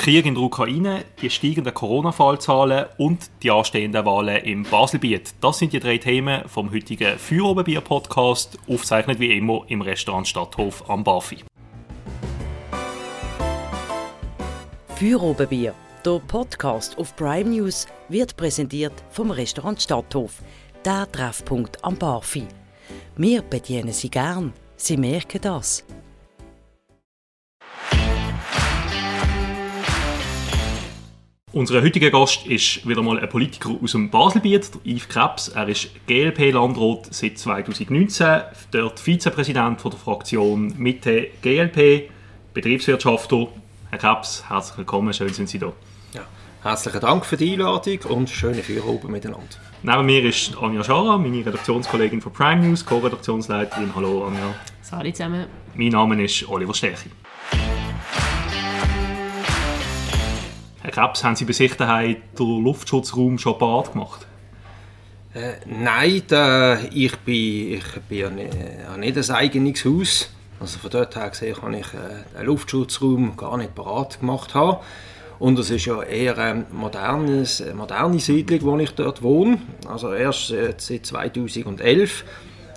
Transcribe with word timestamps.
Krieg 0.00 0.24
in 0.24 0.34
der 0.34 0.42
Ukraine, 0.42 1.04
die 1.20 1.28
steigenden 1.28 1.74
Corona-Fallzahlen 1.74 2.86
und 2.96 3.30
die 3.42 3.50
anstehenden 3.50 4.06
Wahlen 4.06 4.42
im 4.44 4.62
Baselbiet. 4.62 5.34
Das 5.42 5.58
sind 5.58 5.74
die 5.74 5.78
drei 5.78 5.98
Themen 5.98 6.48
vom 6.48 6.72
heutigen 6.72 7.18
Feuerobenbier-Podcast, 7.18 8.56
aufgezeichnet 8.66 9.20
wie 9.20 9.36
immer 9.36 9.62
im 9.68 9.82
Restaurant 9.82 10.26
Stadthof 10.26 10.88
am 10.88 11.04
Bafi. 11.04 11.44
Feuerobenbier, 14.96 15.74
der 16.02 16.18
Podcast 16.26 16.96
auf 16.96 17.14
Prime 17.14 17.50
News, 17.50 17.86
wird 18.08 18.38
präsentiert 18.38 18.94
vom 19.10 19.30
Restaurant 19.30 19.82
Stadthof, 19.82 20.40
der 20.82 21.12
Treffpunkt 21.12 21.84
am 21.84 21.98
Bafi. 21.98 22.46
Wir 23.18 23.42
bedienen 23.42 23.92
Sie 23.92 24.08
gern, 24.08 24.54
Sie 24.78 24.96
merken 24.96 25.42
das. 25.42 25.84
Unser 31.52 31.82
heutiger 31.82 32.12
Gast 32.12 32.46
ist 32.46 32.86
wieder 32.86 33.02
mal 33.02 33.18
ein 33.18 33.28
Politiker 33.28 33.70
aus 33.82 33.90
dem 33.90 34.08
Baselbiet, 34.08 34.70
Yves 34.84 35.08
Krebs. 35.08 35.48
Er 35.48 35.66
ist 35.68 35.90
GLP-Landrat 36.06 37.12
seit 37.12 37.38
2019, 37.38 38.42
dort 38.70 39.00
Vizepräsident 39.00 39.80
von 39.80 39.90
der 39.90 39.98
Fraktion 39.98 40.72
Mitte 40.78 41.26
GLP, 41.42 42.08
Betriebswirtschaftler. 42.54 43.48
Herr 43.90 43.98
Krebs, 43.98 44.44
herzlich 44.48 44.78
willkommen, 44.78 45.12
schön 45.12 45.30
sind 45.30 45.48
Sie 45.48 45.58
da. 45.58 45.72
Ja, 46.12 46.22
herzlichen 46.62 47.00
Dank 47.00 47.26
für 47.26 47.36
die 47.36 47.54
Einladung 47.54 47.98
und 48.08 48.30
schöne 48.30 48.62
Feierabend 48.62 49.10
miteinander. 49.10 49.48
Neben 49.82 50.06
mir 50.06 50.24
ist 50.24 50.56
Anja 50.56 50.84
Schara, 50.84 51.18
meine 51.18 51.44
Redaktionskollegin 51.44 52.20
von 52.20 52.32
Prime 52.32 52.64
News, 52.64 52.86
Co-Redaktionsleiterin. 52.86 53.92
Hallo 53.96 54.28
Anja. 54.28 54.54
Hallo 54.92 55.10
zusammen. 55.10 55.46
Mein 55.74 55.88
Name 55.88 56.22
ist 56.22 56.48
Oliver 56.48 56.74
Stechi. 56.74 57.10
Krebs, 60.90 61.24
haben 61.24 61.36
Sie 61.36 61.44
bei 61.44 61.52
sich 61.52 61.74
den 61.74 62.16
Luftschutzraum 62.38 63.38
schon 63.38 63.58
bad 63.58 63.92
gemacht? 63.92 64.26
Äh, 65.32 65.52
nein, 65.66 66.22
da, 66.26 66.78
ich 66.92 67.16
bin, 67.18 67.74
ich 67.74 68.00
bin 68.08 68.18
ja 68.18 68.30
nicht, 68.30 68.54
ja 68.54 68.96
nicht 68.96 69.16
ein 69.16 69.30
eigenes 69.36 69.84
Haus. 69.84 70.30
Also 70.58 70.78
von 70.78 70.90
dort 70.90 71.14
her 71.16 71.30
gesehen 71.30 71.56
kann 71.56 71.74
ich 71.74 71.86
äh, 71.94 72.38
den 72.38 72.46
Luftschutzraum 72.46 73.36
gar 73.36 73.56
nicht 73.56 73.74
parat 73.74 74.20
gemacht 74.20 74.54
haben. 74.54 74.78
Und 75.38 75.58
es 75.58 75.70
ist 75.70 75.86
ja 75.86 76.02
eher 76.02 76.36
eine 76.36 76.66
modernes, 76.70 77.62
eine 77.62 77.74
moderne 77.74 78.18
Siedlung, 78.18 78.62
wo 78.62 78.78
ich 78.78 78.90
dort 78.90 79.22
wohne. 79.22 79.58
Also 79.88 80.12
erst 80.12 80.50
äh, 80.50 80.74
seit 80.76 81.06
2011. 81.06 82.24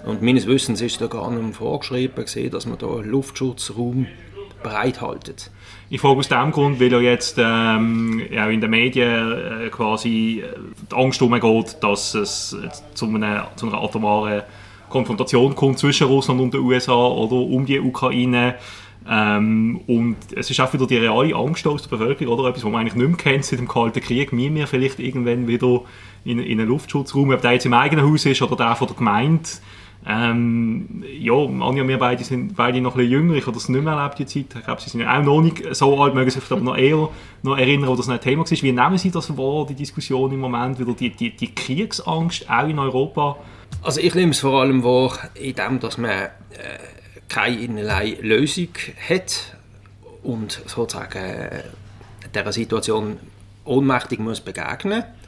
Und 0.06 0.22
meines 0.22 0.47
Wissens 0.47 0.80
ist 0.81 1.02
da 1.02 1.08
gar 1.08 1.31
nicht 1.31 1.56
vorgeschrieben, 1.56 2.23
gewesen, 2.23 2.52
dass 2.52 2.66
man 2.66 2.78
da 2.78 2.88
einen 2.88 3.09
Luftschutzraum 3.09 4.08
bereithaltet. 4.64 5.52
Ich 5.89 6.02
frage 6.02 6.19
aus 6.19 6.30
dem 6.30 6.52
Grund, 6.52 6.80
weil 6.80 6.92
ja 6.92 7.00
jetzt 7.00 7.38
ähm, 7.38 8.22
ja, 8.31 8.47
in 8.50 8.61
den 8.61 8.72
Medien 8.72 9.31
äh, 9.31 9.69
quasi 9.69 10.44
äh, 10.44 10.58
die 10.92 10.95
Angst 10.95 11.22
umgeht, 11.22 11.78
dass 11.81 12.16
es 12.16 12.58
zu 12.94 13.06
einer, 13.06 13.50
zu 13.56 13.67
einer 13.67 13.81
atomaren 13.81 14.41
Konfrontation 14.89 15.56
kommt 15.56 15.80
zwischen 15.80 16.08
Russland 16.08 16.39
und 16.39 16.53
den 16.53 16.61
USA 16.61 16.94
oder 16.94 17.34
um 17.34 17.66
die 17.66 17.80
Ukraine. 17.80 18.56
Ähm, 19.09 19.81
und 19.88 20.17
es 20.36 20.50
ist 20.50 20.59
auch 20.61 20.72
wieder 20.73 20.88
die 20.88 20.97
reale 20.97 21.36
Angst 21.36 21.67
aus 21.67 21.81
der 21.81 21.89
Bevölkerung, 21.89 22.39
oder? 22.39 22.50
Etwas, 22.50 22.64
was 22.64 22.72
man 22.72 22.81
eigentlich 22.81 22.95
nicht 22.95 23.08
mehr 23.08 23.17
kennt 23.17 23.45
seit 23.45 23.59
dem 23.59 23.67
Kalten 23.67 24.02
Krieg. 24.02 24.31
Müssen 24.31 24.56
wir 24.56 24.67
vielleicht 24.67 25.00
irgendwann 25.00 25.47
wieder 25.47 25.81
in, 26.23 26.39
in 26.39 26.59
einen 26.59 26.69
Luftschutzraum, 26.69 27.31
ob 27.31 27.41
der 27.41 27.53
jetzt 27.53 27.66
im 27.66 27.73
eigenen 27.73 28.09
Haus 28.09 28.25
ist 28.25 28.41
oder 28.41 28.56
der 28.56 28.75
von 28.75 28.88
der 28.88 28.95
Gemeinde, 28.95 29.50
ähm, 30.06 31.04
ja, 31.18 31.34
Anja 31.34 31.82
und 31.82 31.88
wir 31.88 31.98
beide 31.98 32.23
sind 32.23 32.56
beide 32.56 32.82
noch 32.82 32.98
ein 32.98 33.08
jünger. 33.08 33.36
Ich 33.36 33.46
habe 33.46 33.54
das 33.54 33.70
nicht 33.70 33.84
mehr 33.84 33.94
erlebt, 33.94 34.20
die 34.20 34.26
Zeit. 34.26 34.59
Ich 34.59 34.66
glaube, 34.66 34.82
Sie 34.82 34.90
sind 34.90 35.02
ja 35.02 35.18
auch 35.18 35.23
noch 35.23 35.42
nicht 35.42 35.64
so 35.76 36.02
alt, 36.02 36.14
mögen 36.14 36.30
sich 36.30 36.44
aber 36.52 36.62
noch 36.62 36.78
eher 36.78 37.09
noch 37.42 37.58
erinnern, 37.58 37.90
wo 37.90 37.96
das 37.96 38.09
ein 38.09 38.20
Thema 38.20 38.44
war. 38.44 38.52
Wie 38.52 38.72
nehmen 38.72 38.98
Sie 38.98 39.12
das 39.12 39.38
wahr, 39.38 39.66
die 39.66 39.76
Diskussion 39.76 40.31
im 40.34 40.40
Moment, 40.40 40.80
wieder 40.80 40.94
die, 40.94 41.09
die, 41.09 41.36
die 41.36 41.56
Kriegsangst 41.56 42.50
auch 42.50 42.68
in 42.68 42.80
Europa? 42.80 43.38
Also 43.81 44.02
ich 44.02 44.14
nehme 44.14 44.31
es 44.31 44.40
vor 44.40 44.62
allem 44.62 44.84
wahr 44.84 45.18
in 45.36 45.56
dem, 45.56 45.80
dass 45.80 45.97
man 45.97 46.12
äh, 46.12 46.30
keinerlei 47.30 48.18
Lösung 48.22 48.69
hat 49.09 49.56
und 50.22 50.62
sozusagen 50.66 51.18
äh, 51.18 51.63
dieser 52.34 52.52
Situation 52.52 53.18
ohnmächtig 53.66 54.19
muss 54.19 54.42
begegnen 54.42 55.00
muss. 55.00 55.22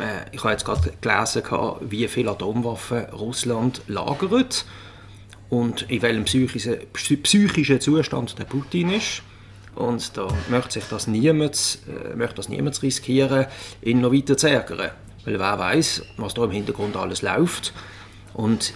Äh, 0.00 0.26
ich 0.32 0.42
habe 0.42 0.52
jetzt 0.52 0.64
gerade 0.64 0.92
gelesen, 1.00 1.42
wie 1.80 2.08
viele 2.08 2.30
Atomwaffen 2.30 3.04
Russland 3.12 3.82
lagert 3.86 4.64
und 5.50 5.82
in 5.90 6.02
welchem 6.02 6.24
psychischen, 6.24 7.80
Zustand 7.80 8.38
der 8.38 8.44
Putin 8.44 8.90
ist. 8.90 9.22
Und 9.74 10.16
da 10.16 10.28
möchte 10.48 10.74
sich 10.74 10.84
das 10.88 11.06
niemand, 11.06 11.78
äh, 11.88 12.14
möchte 12.14 12.36
das 12.36 12.48
niemand 12.48 12.80
riskieren, 12.82 13.46
ihn 13.82 14.00
noch 14.00 14.12
weiter 14.12 14.36
zu 14.36 14.48
ärgern. 14.48 14.90
Weil 15.24 15.38
wer 15.38 15.58
weiß, 15.58 16.02
was 16.16 16.34
da 16.34 16.44
im 16.44 16.50
Hintergrund 16.50 16.96
alles 16.96 17.22
läuft. 17.22 17.72
Und 18.34 18.72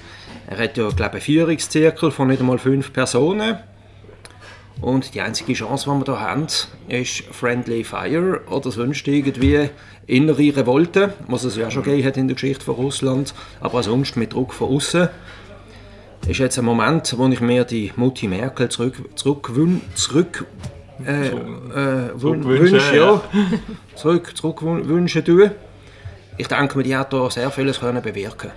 er 0.46 0.58
hat 0.58 0.76
ja, 0.76 0.88
glaube 0.88 1.18
ich, 1.18 1.28
einen 1.28 1.36
Führungszirkel 1.36 2.10
von 2.10 2.28
nicht 2.28 2.40
einmal 2.40 2.58
fünf 2.58 2.92
Personen. 2.92 3.58
Und 4.80 5.14
die 5.14 5.20
einzige 5.20 5.54
Chance, 5.54 5.90
die 5.90 6.06
wir 6.06 6.18
hier 6.18 6.20
haben, 6.20 6.46
ist 6.88 7.24
Friendly 7.32 7.82
Fire 7.82 8.40
oder 8.48 8.70
sonst 8.70 9.06
irgendwie 9.08 9.70
innere 10.06 10.56
Revolte, 10.56 11.14
was 11.26 11.44
es 11.44 11.56
ja 11.56 11.70
schon 11.70 11.82
gegeben 11.82 12.06
hat 12.06 12.16
in 12.16 12.28
der 12.28 12.34
Geschichte 12.34 12.64
von 12.64 12.76
Russland, 12.76 13.34
aber 13.60 13.82
sonst 13.82 14.16
mit 14.16 14.32
Druck 14.32 14.54
von 14.54 14.68
außen. 14.68 15.08
ist 16.26 16.38
jetzt 16.38 16.58
ein 16.58 16.64
Moment, 16.64 17.14
wo 17.18 17.26
ich 17.26 17.40
mir 17.40 17.64
die 17.64 17.92
Mutti 17.96 18.28
Merkel 18.28 18.68
zurück, 18.68 18.96
zurück, 19.16 19.50
zurück 19.94 20.46
äh, 21.04 21.28
äh, 21.28 22.22
wünsche, 22.22 22.96
ja, 22.96 23.20
zurück, 23.94 24.36
zurück 24.36 24.62
wünschen 24.62 25.24
tue. 25.24 25.52
Ich 26.36 26.46
denke, 26.46 26.82
die 26.82 26.96
hat 26.96 27.12
da 27.12 27.28
sehr 27.30 27.50
vieles 27.50 27.80
können 27.80 28.00
bewirken 28.00 28.52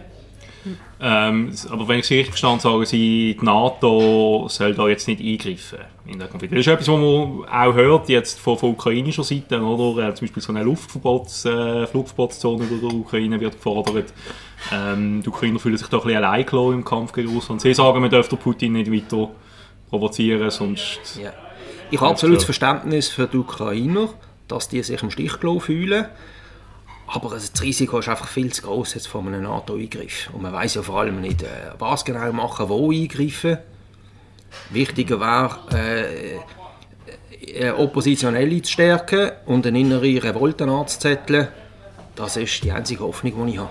ähm, 0.99 1.51
aber 1.69 1.87
wenn 1.87 1.99
ich 1.99 2.05
Sie 2.05 2.15
richtig 2.15 2.33
verstanden 2.33 2.59
sagen 2.59 2.85
Sie, 2.85 3.37
die 3.39 3.45
NATO 3.45 4.45
soll 4.49 4.73
da 4.75 4.87
jetzt 4.87 5.07
nicht 5.07 5.21
eingreifen 5.21 5.79
in 6.05 6.19
den 6.19 6.29
Konflikt. 6.29 6.53
Das 6.53 6.59
ist 6.59 6.67
etwas, 6.67 6.87
was 6.87 6.99
man 6.99 7.45
auch 7.49 7.73
hört 7.73 8.09
jetzt 8.09 8.39
von, 8.39 8.57
von 8.57 8.71
ukrainischer 8.71 9.23
Seite, 9.23 9.61
oder? 9.61 10.09
Äh, 10.09 10.13
zum 10.13 10.27
Beispiel 10.27 10.43
so 10.43 10.53
eine 10.53 10.63
Luftverbots, 10.63 11.45
äh, 11.45 11.87
Flugverbotszone 11.87 12.65
durch 12.65 12.81
die 12.81 12.97
Ukraine 12.97 13.39
wird 13.39 13.53
gefordert. 13.53 14.13
Ähm, 14.71 15.21
die 15.23 15.29
Ukrainer 15.29 15.59
fühlen 15.59 15.77
sich 15.77 15.87
da 15.87 15.97
ein 15.97 16.03
bisschen 16.03 16.23
allein 16.23 16.73
im 16.73 16.85
Kampf 16.85 17.13
gegen 17.13 17.33
Russland. 17.33 17.61
Sie 17.61 17.73
sagen, 17.73 17.99
man 17.99 18.09
dürfte 18.09 18.35
Putin 18.35 18.73
nicht 18.73 18.91
weiter 18.91 19.29
provozieren, 19.89 20.49
sonst... 20.49 21.19
Ja. 21.21 21.33
Ich 21.89 21.99
habe 21.99 22.11
absolutes 22.11 22.45
Verständnis 22.45 23.09
für 23.09 23.27
die 23.27 23.37
Ukrainer, 23.37 24.07
dass 24.47 24.69
die 24.69 24.81
sich 24.81 25.03
im 25.03 25.11
Stich 25.11 25.33
fühlen 25.59 26.05
aber 27.13 27.29
das 27.31 27.51
Risiko 27.61 27.99
ist 27.99 28.07
einfach 28.07 28.27
viel 28.27 28.53
zu 28.53 28.61
groß 28.61 28.93
jetzt 28.93 29.07
von 29.07 29.27
einem 29.27 29.43
NATO-Eingriff. 29.43 30.29
Und 30.33 30.43
man 30.43 30.53
weiß 30.53 30.75
ja 30.75 30.81
vor 30.81 31.01
allem 31.01 31.19
nicht, 31.19 31.43
äh, 31.43 31.47
was 31.77 32.05
genau 32.05 32.31
machen, 32.31 32.69
wo 32.69 32.91
eingreifen. 32.91 33.57
Wichtiger 34.69 35.19
wäre, 35.19 35.59
äh, 35.73 37.67
äh, 37.67 37.71
Oppositionelle 37.71 38.61
zu 38.61 38.71
stärken 38.71 39.31
und 39.45 39.67
eine 39.67 39.79
innere 39.79 40.23
Revolte 40.23 40.63
anzuzetteln. 40.63 41.49
Das 42.15 42.37
ist 42.37 42.63
die 42.63 42.71
einzige 42.71 43.03
Hoffnung, 43.03 43.45
die 43.45 43.53
ich 43.53 43.57
habe. 43.57 43.69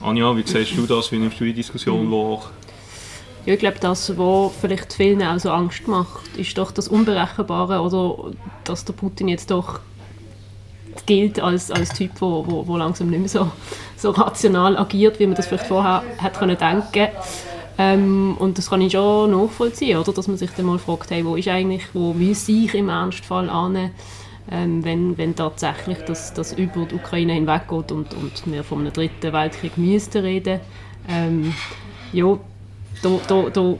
Anja, 0.00 0.34
wie 0.34 0.46
siehst 0.46 0.76
du 0.76 0.86
das? 0.86 1.12
Wie 1.12 1.18
nimmst 1.18 1.40
du 1.40 1.44
die 1.44 1.52
Diskussion 1.52 2.10
wahr? 2.10 2.50
Ja, 3.44 3.54
ich 3.54 3.60
glaube, 3.60 3.78
das, 3.80 4.16
was 4.16 4.52
vielleicht 4.60 4.92
vielen 4.92 5.22
auch 5.22 5.38
so 5.38 5.50
Angst 5.50 5.86
macht, 5.86 6.36
ist 6.36 6.56
doch 6.56 6.70
das 6.70 6.88
Unberechenbare 6.88 7.80
oder 7.80 8.32
dass 8.64 8.84
der 8.84 8.92
Putin 8.92 9.28
jetzt 9.28 9.50
doch 9.50 9.80
gilt 11.06 11.40
als, 11.40 11.70
als 11.70 11.90
Typ, 11.90 12.12
der 12.14 12.20
wo, 12.20 12.66
wo, 12.66 12.76
langsam 12.76 13.10
nicht 13.10 13.20
mehr 13.20 13.28
so, 13.28 13.50
so 13.96 14.10
rational 14.10 14.76
agiert, 14.76 15.18
wie 15.18 15.26
man 15.26 15.36
das 15.36 15.46
vielleicht 15.46 15.66
vorher 15.66 16.02
hat 16.18 16.38
können 16.38 16.56
denken 16.56 17.08
ähm, 17.78 18.36
und 18.38 18.58
das 18.58 18.70
kann 18.70 18.80
ich 18.80 18.92
schon 18.92 19.30
nachvollziehen, 19.30 19.98
oder? 19.98 20.12
dass 20.12 20.26
man 20.26 20.36
sich 20.36 20.50
dann 20.50 20.66
mal 20.66 20.80
fragt, 20.80 21.12
hey, 21.12 21.24
wo 21.24 21.36
ist 21.36 21.46
eigentlich, 21.46 21.84
wo 21.94 22.12
müsse 22.12 22.50
ich 22.50 22.74
im 22.74 22.88
Ernstfall 22.88 23.48
an, 23.48 23.92
ähm, 24.50 24.84
wenn, 24.84 25.16
wenn 25.16 25.36
tatsächlich 25.36 25.98
das, 26.06 26.34
das 26.34 26.52
über 26.52 26.86
die 26.86 26.96
Ukraine 26.96 27.34
hinweggeht 27.34 27.92
und, 27.92 28.14
und 28.14 28.42
wir 28.46 28.64
von 28.64 28.80
einem 28.80 28.92
dritten 28.92 29.32
Weltkrieg 29.32 29.78
müssten 29.78 30.22
reden. 30.24 30.58
Ähm, 31.08 31.54
ja, 32.12 32.36
da, 33.02 33.10
da, 33.28 33.50
da 33.50 33.74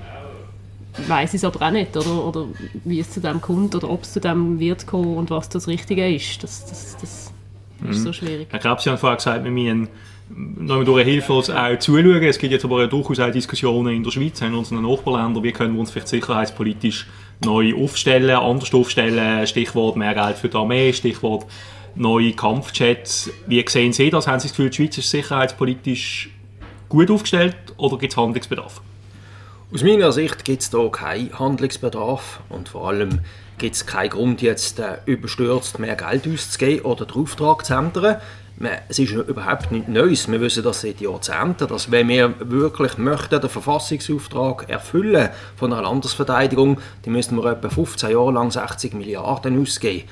weiß 1.07 1.35
ich 1.35 1.39
es 1.39 1.45
aber 1.45 1.67
auch 1.67 1.71
nicht, 1.71 1.97
oder, 1.97 2.25
oder 2.25 2.47
wie 2.85 3.01
es 3.01 3.11
zu 3.11 3.21
dem 3.21 3.41
kommt 3.41 3.75
oder 3.75 3.91
ob 3.91 4.03
es 4.03 4.13
zu 4.13 4.21
dem 4.21 4.59
wird 4.59 4.87
kommen 4.87 5.17
und 5.17 5.31
was 5.31 5.49
das 5.49 5.69
Richtige 5.69 6.13
ist. 6.13 6.43
Das, 6.43 6.67
das, 6.67 6.97
das 7.01 7.33
mhm. 7.81 7.91
ist 7.91 8.03
so 8.03 8.13
schwierig. 8.13 8.49
Herr 8.51 8.59
Krebs 8.59 8.87
hat 8.87 8.99
vorher 8.99 9.17
gesagt, 9.17 9.45
wir 9.45 9.51
müssen 9.51 9.89
noch 10.31 10.85
durch 10.85 11.05
hilflos 11.05 11.51
auch 11.51 11.79
zuschauen. 11.79 12.23
Es 12.23 12.39
gibt 12.39 12.53
jetzt 12.53 12.65
aber 12.65 12.87
durchaus 12.87 13.21
auch 13.21 13.31
Diskussionen 13.31 13.95
in 13.95 14.05
der 14.05 14.11
Schweiz, 14.11 14.41
in 14.41 14.55
unseren 14.55 14.83
Nachbarländern, 14.83 15.43
wie 15.43 15.53
können 15.53 15.75
wir 15.75 15.81
uns 15.81 15.91
vielleicht 15.91 16.09
sicherheitspolitisch 16.09 17.07
neu 17.45 17.75
aufstellen, 17.75 18.37
anders 18.37 18.75
aufstellen, 18.75 19.47
Stichwort 19.47 19.97
mehr 19.97 20.15
Geld 20.15 20.37
für 20.37 20.49
die 20.49 20.57
Armee, 20.57 20.93
Stichwort 20.93 21.47
neue 21.95 22.33
Kampfjets. 22.33 23.31
Wie 23.47 23.65
sehen 23.67 23.93
Sie 23.93 24.11
das? 24.11 24.27
Haben 24.27 24.41
Sie 24.41 24.49
das 24.49 24.57
Gefühl, 24.57 24.71
die 24.71 24.77
Schweiz 24.77 24.99
ist 24.99 25.11
sicherheitspolitisch 25.11 26.31
gut 26.89 27.11
aufgestellt 27.11 27.57
oder 27.77 27.99
gibt 27.99 28.13
es 28.13 28.17
Handlungsbedarf? 28.17 28.83
Aus 29.71 29.83
meiner 29.83 30.13
Sicht 30.13 30.47
gibt 30.47 30.63
es 30.63 30.71
hier 30.71 30.91
keinen 30.91 31.39
Handlungsbedarf 31.39 32.41
und 32.49 32.71
vor 32.71 32.89
allem 32.89 33.21
gibt 33.59 33.75
es 33.75 33.85
keinen 33.85 34.09
Grund, 34.09 34.41
jetzt 34.41 34.79
äh, 34.79 34.97
überstürzt 35.05 35.79
mehr 35.79 35.95
Geld 35.95 36.27
auszugeben 36.27 36.87
oder 36.87 37.05
den 37.05 37.23
Auftrag 37.23 37.67
zu 37.67 37.75
ändern. 37.75 38.17
Es 38.89 38.99
ist 38.99 39.13
überhaupt 39.13 39.71
nichts 39.71 39.89
Neues. 39.89 40.33
Wir 40.33 40.41
wissen 40.41 40.65
das 40.65 40.81
seit 40.81 41.03
Jahrzehnten, 41.03 41.69
dass 41.69 41.91
wenn 41.91 42.09
wir 42.09 42.35
wirklich 42.41 42.97
möchten, 42.97 43.43
den 43.43 43.51
Verfassungsauftrag 43.51 44.71
erfüllen 44.71 45.29
von 45.57 45.71
einer 45.71 45.83
Landesverteidigung, 45.83 46.81
dann 47.03 47.13
müssen 47.13 47.37
wir 47.37 47.53
etwa 47.53 47.69
15 47.69 48.11
Jahre 48.11 48.33
lang 48.33 48.51
60 48.51 48.95
Milliarden 48.95 49.61
ausgeben. 49.61 50.09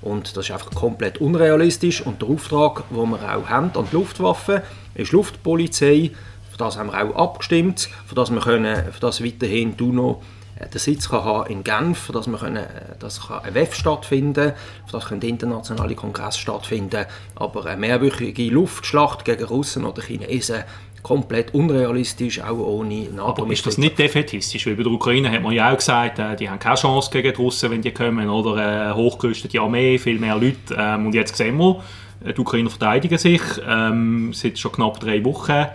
Und 0.00 0.34
das 0.34 0.46
ist 0.46 0.50
einfach 0.50 0.70
komplett 0.70 1.18
unrealistisch. 1.18 2.00
Und 2.00 2.22
der 2.22 2.30
Auftrag, 2.30 2.84
den 2.88 3.10
wir 3.10 3.36
auch 3.36 3.48
haben 3.50 3.70
an 3.74 3.86
die 3.90 3.96
Luftwaffe, 3.96 4.62
ist 4.94 5.12
Luftpolizei. 5.12 6.10
Für 6.54 6.58
das 6.58 6.78
haben 6.78 6.92
wir 6.92 7.04
auch 7.04 7.16
abgestimmt, 7.16 7.88
für 8.06 8.14
das 8.14 8.30
wir 8.30 8.40
können, 8.40 8.92
für 8.92 9.00
das 9.00 9.24
weiterhin 9.24 9.74
UNO 9.80 10.22
äh, 10.56 10.68
den 10.68 10.78
Sitz 10.78 11.08
kann 11.08 11.24
haben 11.24 11.50
in 11.50 11.64
Genf, 11.64 12.12
dass 12.12 12.28
man 12.28 12.38
können, 12.38 12.58
äh, 12.58 12.96
dass 13.00 13.28
ein 13.28 13.54
WEF 13.54 13.74
stattfinden 13.74 14.52
kann, 14.52 14.92
dass 14.92 15.06
können 15.06 15.22
internationale 15.22 15.96
Kongresse 15.96 16.38
stattfinden 16.38 17.06
aber 17.34 17.66
eine 17.66 17.76
mehrwöchige 17.80 18.50
Luftschlacht 18.50 19.24
gegen 19.24 19.42
Russen 19.42 19.84
oder 19.84 20.00
Chinesen 20.00 20.62
komplett 21.02 21.52
unrealistisch, 21.54 22.40
auch 22.40 22.56
ohne 22.56 23.08
NATO. 23.10 23.42
Aber 23.42 23.52
ist 23.52 23.66
das 23.66 23.76
nicht 23.76 23.98
defetistisch? 23.98 24.64
Weil 24.68 24.76
bei 24.76 24.84
der 24.84 24.92
Ukraine 24.92 25.32
hat 25.32 25.42
man 25.42 25.54
ja 25.54 25.72
auch 25.72 25.76
gesagt, 25.76 26.20
äh, 26.20 26.36
die 26.36 26.48
haben 26.48 26.60
keine 26.60 26.76
Chance 26.76 27.10
gegen 27.10 27.34
die 27.34 27.36
Russen, 27.36 27.72
wenn 27.72 27.82
die 27.82 27.90
kommen, 27.90 28.30
oder 28.30 28.54
eine 28.54 28.94
hochgerüstete 28.94 29.60
Armee, 29.60 29.98
viel 29.98 30.20
mehr 30.20 30.36
Leute. 30.36 30.76
Ähm, 30.78 31.06
und 31.06 31.16
jetzt 31.16 31.34
sehen 31.34 31.56
wir, 31.58 31.82
die 32.20 32.40
Ukrainer 32.40 32.70
verteidigen 32.70 33.18
sich 33.18 33.42
ähm, 33.68 34.32
seit 34.32 34.56
schon 34.56 34.70
knapp 34.70 35.00
drei 35.00 35.24
Wochen. 35.24 35.66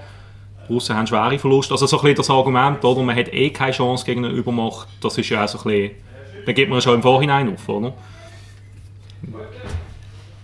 Russen 0.69 0.95
haben 0.95 1.07
schwere 1.07 1.39
Verluste. 1.39 1.74
Also 1.74 1.86
so 1.88 1.98
ein 1.98 2.01
bisschen 2.01 2.18
das 2.18 2.30
Argument, 2.30 2.83
oder, 2.83 3.01
man 3.01 3.16
hat 3.16 3.33
eh 3.33 3.50
keine 3.50 3.71
Chance 3.71 4.06
gegen 4.06 4.25
eine 4.25 4.33
Übermacht, 4.33 4.88
das 5.01 5.18
ist 5.18 5.30
ja 5.30 5.44
auch 5.44 5.48
so 5.48 5.60
ein 5.60 5.63
bisschen, 5.63 5.92
dann 6.45 6.56
gibt 6.56 6.69
man 6.69 6.81
schon 6.81 6.95
im 6.95 7.01
Vorhinein 7.01 7.54
auf, 7.54 7.68
oder? 7.68 7.94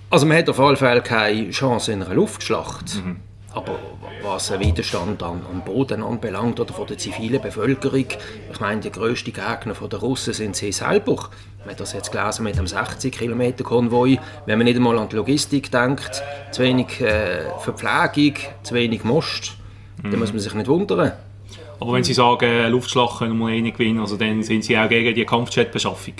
Also 0.09 0.25
man 0.25 0.37
hat 0.37 0.49
auf 0.49 0.59
jeden 0.59 0.77
Fall 0.77 1.01
keine 1.01 1.49
Chance 1.49 1.91
in 1.91 2.03
einer 2.03 2.13
Luftschlacht. 2.13 2.95
Mhm. 2.95 3.17
Aber 3.53 3.79
was 4.21 4.49
den 4.49 4.59
Widerstand 4.59 5.23
am, 5.23 5.41
am 5.49 5.61
Boden 5.63 6.03
anbelangt 6.03 6.59
oder 6.59 6.73
von 6.73 6.87
der 6.87 6.97
zivilen 6.97 7.41
Bevölkerung, 7.41 8.05
ich 8.51 8.59
meine, 8.59 8.81
die 8.81 8.91
grössten 8.91 9.31
Gegner 9.31 9.73
der 9.73 9.99
Russen 9.99 10.33
sind 10.33 10.55
sie 10.57 10.73
selber. 10.73 11.29
Man 11.59 11.71
hat 11.71 11.79
das 11.79 11.93
jetzt 11.93 12.11
gelesen 12.11 12.43
mit 12.43 12.57
dem 12.57 12.65
60-Kilometer-Konvoi. 12.65 14.19
Wenn 14.45 14.57
man 14.57 14.65
nicht 14.65 14.75
einmal 14.75 14.99
an 14.99 15.09
die 15.09 15.15
Logistik 15.15 15.71
denkt, 15.71 16.21
zu 16.51 16.63
wenig 16.63 16.99
äh, 16.99 17.45
Verpflegung, 17.59 18.35
zu 18.63 18.75
wenig 18.75 19.03
Most, 19.03 19.53
Mhm. 20.03 20.11
Dann 20.11 20.19
muss 20.19 20.31
man 20.31 20.39
sich 20.39 20.53
nicht 20.53 20.67
wundern. 20.67 21.13
Aber 21.79 21.93
wenn 21.93 22.03
Sie 22.03 22.13
sagen, 22.13 22.71
Luftschlacht 22.71 23.19
können 23.19 23.37
wir 23.37 23.49
eh 23.49 23.61
nicht 23.61 23.77
gewinnen, 23.77 23.99
also 23.99 24.17
dann 24.17 24.43
sind 24.43 24.63
Sie 24.63 24.77
auch 24.77 24.89
gegen 24.89 25.13
die 25.13 25.25
Kampfjetbeschaffung? 25.25 26.15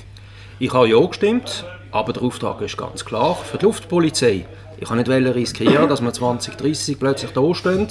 Ich 0.59 0.73
habe 0.73 0.89
ja 0.89 0.99
gestimmt, 0.99 1.65
aber 1.91 2.13
der 2.13 2.23
Auftrag 2.23 2.61
ist 2.61 2.77
ganz 2.77 3.03
klar 3.05 3.35
für 3.35 3.57
die 3.57 3.65
Luftpolizei. 3.65 4.45
Ich 4.77 4.87
kann 4.87 4.97
nicht 4.97 5.09
riskieren, 5.09 5.87
dass 5.87 6.01
wir 6.01 6.11
2030 6.11 6.99
plötzlich 6.99 7.31
da 7.31 7.53
stehen, 7.53 7.87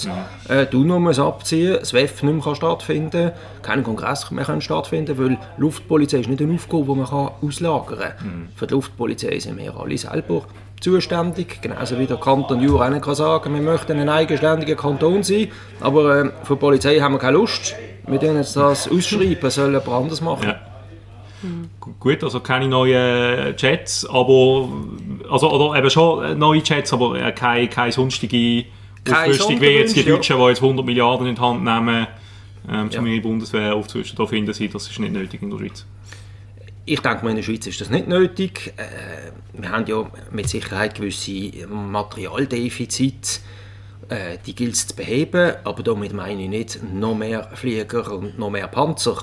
äh, 0.49 0.67
UNO 0.75 1.01
muss 1.01 1.19
abziehen, 1.19 1.79
das 1.81 1.95
WEF 1.95 2.23
nicht 2.23 2.45
mehr 2.45 2.55
stattfinden 2.55 3.33
kein 3.63 3.83
Kongress 3.83 4.31
mehr 4.31 4.45
kann 4.45 4.61
stattfinden 4.61 5.17
weil 5.17 5.39
Luftpolizei 5.57 6.19
ist 6.19 6.29
nicht 6.29 6.43
eine 6.43 6.55
Aufgabe, 6.55 6.85
die 6.85 6.95
man 6.95 7.31
auslagern 7.41 7.99
kann. 7.99 8.13
Mhm. 8.23 8.49
Für 8.55 8.67
die 8.67 8.75
Luftpolizei 8.75 9.39
sind 9.39 9.57
wir 9.57 9.75
alle 9.75 9.97
selber 9.97 10.45
zuständig, 10.85 11.63
genauso 11.63 11.99
wie 11.99 12.07
der 12.07 12.19
Kanton 12.19 12.61
Jura 12.61 12.91
nicht 12.91 13.03
kann 13.03 13.15
sagen, 13.15 13.55
wir 13.55 13.63
möchten 13.63 13.99
ein 13.99 14.09
eigenständiger 14.09 14.77
Kanton 14.77 15.23
sein, 15.23 15.49
aber 15.81 16.25
äh, 16.25 16.31
für 16.43 16.55
die 16.55 16.61
Polizei 16.61 16.99
haben 17.01 17.15
wir 17.15 17.19
keine 17.19 17.39
Lust, 17.39 17.75
wir 18.07 18.19
dürfen 18.19 18.37
jetzt 18.37 18.55
das 18.55 18.87
ausschreiben, 18.87 19.51
sollen 19.51 19.73
jemand 19.73 19.89
anderes 19.89 20.21
machen. 20.21 20.49
Ja. 20.49 20.61
Mhm. 21.43 21.71
Gut, 21.99 22.23
also 22.23 22.41
keine 22.41 22.69
neuen 22.69 23.57
Chats, 23.57 24.07
aber 24.07 24.69
also 25.31 25.51
oder 25.51 25.79
eben 25.79 25.89
schon 25.89 26.39
neue 26.39 26.63
Chats, 26.63 26.93
aber 26.93 27.19
äh, 27.19 27.33
keine, 27.33 27.69
keine 27.69 27.93
sonstige 27.93 28.67
Aufrüstung 29.11 29.61
wie 29.61 29.67
jetzt 29.67 29.97
die 29.97 30.05
Deutschen, 30.05 30.37
ja. 30.37 30.43
die 30.43 30.49
jetzt 30.51 30.63
100 30.63 30.85
Milliarden 30.85 31.27
in 31.27 31.35
die 31.35 31.41
Hand 31.41 31.65
nehmen, 31.65 32.07
ähm, 32.71 32.91
um 32.99 33.07
ja. 33.07 33.13
ihre 33.13 33.23
Bundeswehr 33.23 33.75
aufzurüsten. 33.75 34.17
Da 34.17 34.27
finden 34.27 34.53
sie, 34.53 34.69
das 34.69 34.89
ist 34.89 34.99
nicht 34.99 35.13
nötig 35.13 35.43
in 35.43 35.51
der 35.51 35.59
Schweiz. 35.59 35.87
Ich 36.87 37.01
denke 37.01 37.29
in 37.29 37.37
der 37.37 37.43
Schweiz 37.43 37.67
ist 37.67 37.81
das 37.81 37.89
nicht 37.89 38.09
nötig. 38.09 38.75
Äh, 38.77 39.31
wir 39.59 39.71
haben 39.71 39.87
ja 39.87 40.07
mit 40.31 40.49
Sicherheit 40.49 40.95
gewisse 40.95 41.67
Materialdefizite. 41.67 43.41
Äh, 44.11 44.37
die 44.45 44.55
gilt 44.55 44.75
es 44.75 44.89
zu 44.89 44.97
beheben, 44.97 45.55
aber 45.65 45.83
damit 45.83 46.13
meine 46.13 46.43
ich 46.43 46.49
nicht 46.51 46.81
noch 46.83 47.15
mehr 47.15 47.49
Flieger 47.55 48.13
und 48.13 48.39
noch 48.39 48.51
mehr 48.51 48.69
Panzer. 48.69 49.17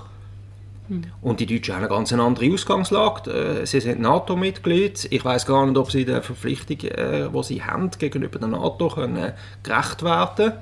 Hm. 0.88 1.04
Und 1.22 1.40
die 1.40 1.46
Deutschen 1.46 1.76
haben 1.76 1.84
eine 1.84 1.90
ganz 1.90 2.12
andere 2.12 2.52
Ausgangslage. 2.52 3.32
Äh, 3.62 3.66
sie 3.68 3.80
sind 3.80 4.02
NATO-Mitglied. 4.02 5.08
Ich 5.12 5.24
weiß 5.24 5.46
gar 5.46 5.64
nicht, 5.68 5.78
ob 5.78 5.92
sie 5.92 6.04
der 6.04 6.24
Verpflichtung, 6.24 6.80
die 6.80 7.44
sie 7.44 7.62
haben 7.62 7.92
gegenüber 7.92 8.40
der 8.40 8.48
NATO, 8.48 8.90
können 8.90 9.34
gerecht 9.62 10.02
werden. 10.02 10.54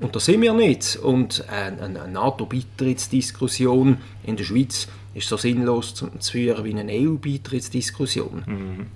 Und 0.00 0.16
da 0.16 0.20
sind 0.20 0.40
wir 0.40 0.54
nicht. 0.54 0.96
Und 0.96 1.44
eine 1.48 2.08
NATO-Beitrittsdiskussion 2.08 3.98
in 4.24 4.36
der 4.36 4.44
Schweiz 4.44 4.88
ist 5.14 5.28
so 5.28 5.36
sinnlos 5.36 5.94
zu, 5.94 6.08
führen 6.20 6.64
wie 6.64 6.74
eine 6.74 6.92
EU-Beitrittsdiskussion. 6.92 8.42
Mhm. 8.46 8.86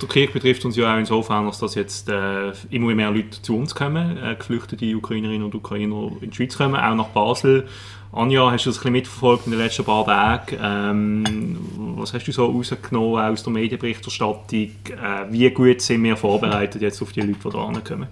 Der 0.00 0.08
Krieg 0.08 0.32
betrifft 0.32 0.64
uns 0.64 0.76
ja 0.76 0.94
auch 0.94 0.98
insofern, 0.98 1.46
dass 1.46 1.58
das 1.58 1.74
jetzt 1.74 2.08
äh, 2.08 2.52
immer 2.70 2.94
mehr 2.94 3.10
Leute 3.10 3.42
zu 3.42 3.56
uns 3.56 3.74
kommen, 3.74 4.16
äh, 4.16 4.36
geflüchtete 4.36 4.96
Ukrainerinnen 4.96 5.42
und 5.42 5.54
Ukrainer 5.56 6.12
in 6.20 6.30
die 6.30 6.36
Schweiz 6.36 6.56
kommen, 6.56 6.76
auch 6.76 6.94
nach 6.94 7.08
Basel. 7.08 7.66
Anja, 8.12 8.50
hast 8.50 8.66
du 8.66 8.70
das 8.70 8.76
ein 8.76 8.80
bisschen 8.80 8.92
mitverfolgt 8.92 9.46
in 9.46 9.52
den 9.52 9.60
letzten 9.60 9.84
paar 9.84 10.04
Tagen? 10.04 10.56
Ähm, 10.62 11.58
was 11.96 12.12
hast 12.14 12.26
du 12.26 12.32
so 12.32 12.46
rausgenommen 12.46 13.32
aus 13.32 13.42
der 13.42 13.52
Medienberichterstattung? 13.52 14.44
Äh, 14.52 15.32
wie 15.32 15.50
gut 15.50 15.80
sind 15.80 16.04
wir 16.04 16.16
vorbereitet 16.16 16.80
jetzt 16.80 17.02
auf 17.02 17.12
die 17.12 17.22
Leute, 17.22 17.38
die 17.44 17.50
da 17.50 17.80
kommen? 17.80 18.06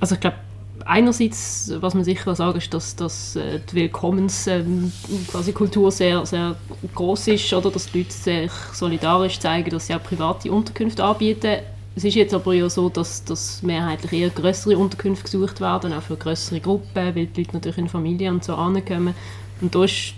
Also 0.00 0.14
ich 0.14 0.20
glaube, 0.20 0.36
einerseits, 0.84 1.72
was 1.80 1.94
man 1.94 2.04
sicher 2.04 2.34
sagen 2.34 2.58
ist, 2.58 2.72
dass, 2.72 2.96
dass 2.96 3.36
äh, 3.36 3.60
die 3.70 3.74
Willkommenskultur 3.74 5.84
ähm, 5.84 5.90
sehr, 5.90 6.26
sehr 6.26 6.56
groß 6.94 7.28
ist, 7.28 7.52
oder 7.52 7.70
dass 7.70 7.90
die 7.90 7.98
Leute 7.98 8.12
sich 8.12 8.50
solidarisch 8.72 9.38
zeigen, 9.38 9.70
dass 9.70 9.86
sie 9.86 9.94
auch 9.94 10.02
private 10.02 10.50
Unterkünfte 10.50 11.04
anbieten. 11.04 11.58
Es 11.94 12.04
ist 12.04 12.14
jetzt 12.14 12.34
aber 12.34 12.52
ja 12.52 12.68
so, 12.68 12.90
dass, 12.90 13.24
dass 13.24 13.62
mehrheitlich 13.62 14.12
eher 14.12 14.28
größere 14.28 14.76
Unterkünfte 14.76 15.24
gesucht 15.24 15.62
werden, 15.62 15.94
auch 15.94 16.02
für 16.02 16.16
größere 16.16 16.60
Gruppen, 16.60 16.90
weil 16.94 17.12
die 17.12 17.42
Leute 17.42 17.54
natürlich 17.54 17.78
in 17.78 17.88
Familien 17.88 18.34
und 18.34 18.44
so 18.44 18.54
ankommen. 18.54 19.14
Und 19.62 19.74
da 19.74 19.84
ist 19.84 20.12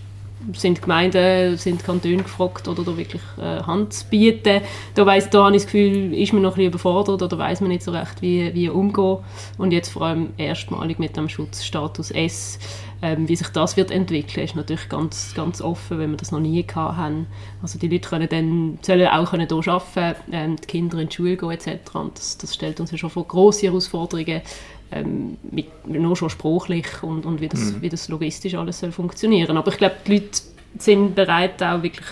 sind 0.52 0.80
Gemeinden, 0.80 1.56
sind 1.56 1.84
Kantone 1.84 2.18
gefragt, 2.18 2.68
oder 2.68 2.84
da 2.84 2.96
wirklich 2.96 3.22
äh, 3.38 3.62
Hand 3.62 3.92
zu 3.92 4.06
bieten. 4.06 4.62
Da, 4.94 5.06
weiss, 5.06 5.30
da 5.30 5.44
habe 5.44 5.56
ich 5.56 5.62
das 5.62 5.72
Gefühl, 5.72 6.14
ist 6.14 6.32
man 6.32 6.42
noch 6.42 6.52
ein 6.52 6.56
bisschen 6.56 6.70
überfordert 6.72 7.22
oder 7.22 7.38
weiß 7.38 7.60
man 7.60 7.70
nicht 7.70 7.82
so 7.82 7.90
recht, 7.90 8.22
wie, 8.22 8.54
wie 8.54 8.68
umgehen. 8.68 9.18
Und 9.58 9.72
jetzt 9.72 9.90
vor 9.90 10.02
allem 10.02 10.30
erstmalig 10.36 10.98
mit 10.98 11.16
dem 11.16 11.28
Schutzstatus 11.28 12.10
S, 12.10 12.58
ähm, 13.00 13.28
wie 13.28 13.36
sich 13.36 13.48
das 13.48 13.76
wird 13.76 13.90
entwickeln, 13.90 14.44
ist 14.44 14.56
natürlich 14.56 14.88
ganz, 14.88 15.32
ganz 15.34 15.60
offen, 15.60 15.98
wenn 15.98 16.10
wir 16.10 16.16
das 16.16 16.32
noch 16.32 16.40
nie 16.40 16.66
gehabt 16.66 16.96
haben. 16.96 17.26
Also 17.62 17.78
die 17.78 17.88
Leute 17.88 18.08
können 18.08 18.28
dann, 18.28 18.78
sollen 18.82 19.06
auch 19.06 19.30
hier 19.30 19.72
arbeiten, 19.72 20.32
ähm, 20.32 20.56
die 20.56 20.66
Kinder 20.66 20.98
in 20.98 21.08
die 21.08 21.14
Schule 21.14 21.36
gehen 21.36 21.50
etc. 21.50 21.94
Und 21.94 22.18
das, 22.18 22.38
das 22.38 22.54
stellt 22.54 22.80
uns 22.80 22.90
ja 22.90 22.98
schon 22.98 23.10
vor 23.10 23.24
grosse 23.24 23.66
Herausforderungen, 23.66 24.42
ähm, 24.90 25.36
mit, 25.50 25.66
nur 25.86 26.16
schon 26.16 26.30
sprachlich 26.30 26.86
und, 27.02 27.26
und 27.26 27.40
wie, 27.40 27.48
das, 27.48 27.60
mhm. 27.60 27.82
wie 27.82 27.88
das 27.88 28.08
logistisch 28.08 28.54
alles 28.54 28.80
soll 28.80 28.92
funktionieren. 28.92 29.56
Aber 29.56 29.70
ich 29.70 29.78
glaube, 29.78 29.96
die 30.06 30.14
Leute 30.14 30.40
sind 30.78 31.14
bereit, 31.14 31.62
auch 31.62 31.82
wirklich 31.82 32.06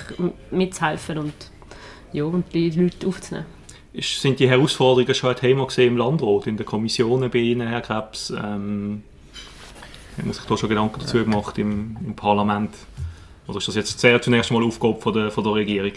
mitzuhelfen 0.51 1.19
und, 1.19 1.35
ja, 2.13 2.25
und 2.25 2.53
die 2.53 2.71
Leute 2.71 3.07
aufzunehmen. 3.07 3.47
Ist, 3.93 4.21
sind 4.21 4.39
die 4.39 4.49
Herausforderungen 4.49 5.15
schon 5.15 5.31
ein 5.31 5.37
Thema 5.37 5.67
im 5.79 5.97
Landrat, 5.97 6.47
in 6.47 6.57
den 6.57 6.67
Kommissionen 6.67 7.31
bei 7.31 7.39
Ihnen, 7.39 7.67
Herr 7.67 7.81
Krebs? 7.81 8.31
Ähm, 8.31 9.03
haben 10.19 10.33
sich 10.33 10.45
da 10.45 10.57
schon 10.57 10.69
Gedanken 10.69 11.01
dazu 11.01 11.19
gemacht 11.19 11.59
im, 11.59 11.97
im 12.05 12.15
Parlament? 12.15 12.75
Oder 13.47 13.59
ist 13.59 13.69
das 13.69 13.75
jetzt 13.75 13.99
sehr 13.99 14.21
zunächst 14.21 14.51
mal 14.51 14.63
Aufgabe 14.63 15.01
von 15.01 15.15
der, 15.15 15.31
von 15.31 15.45
der 15.45 15.55
Regierung? 15.55 15.93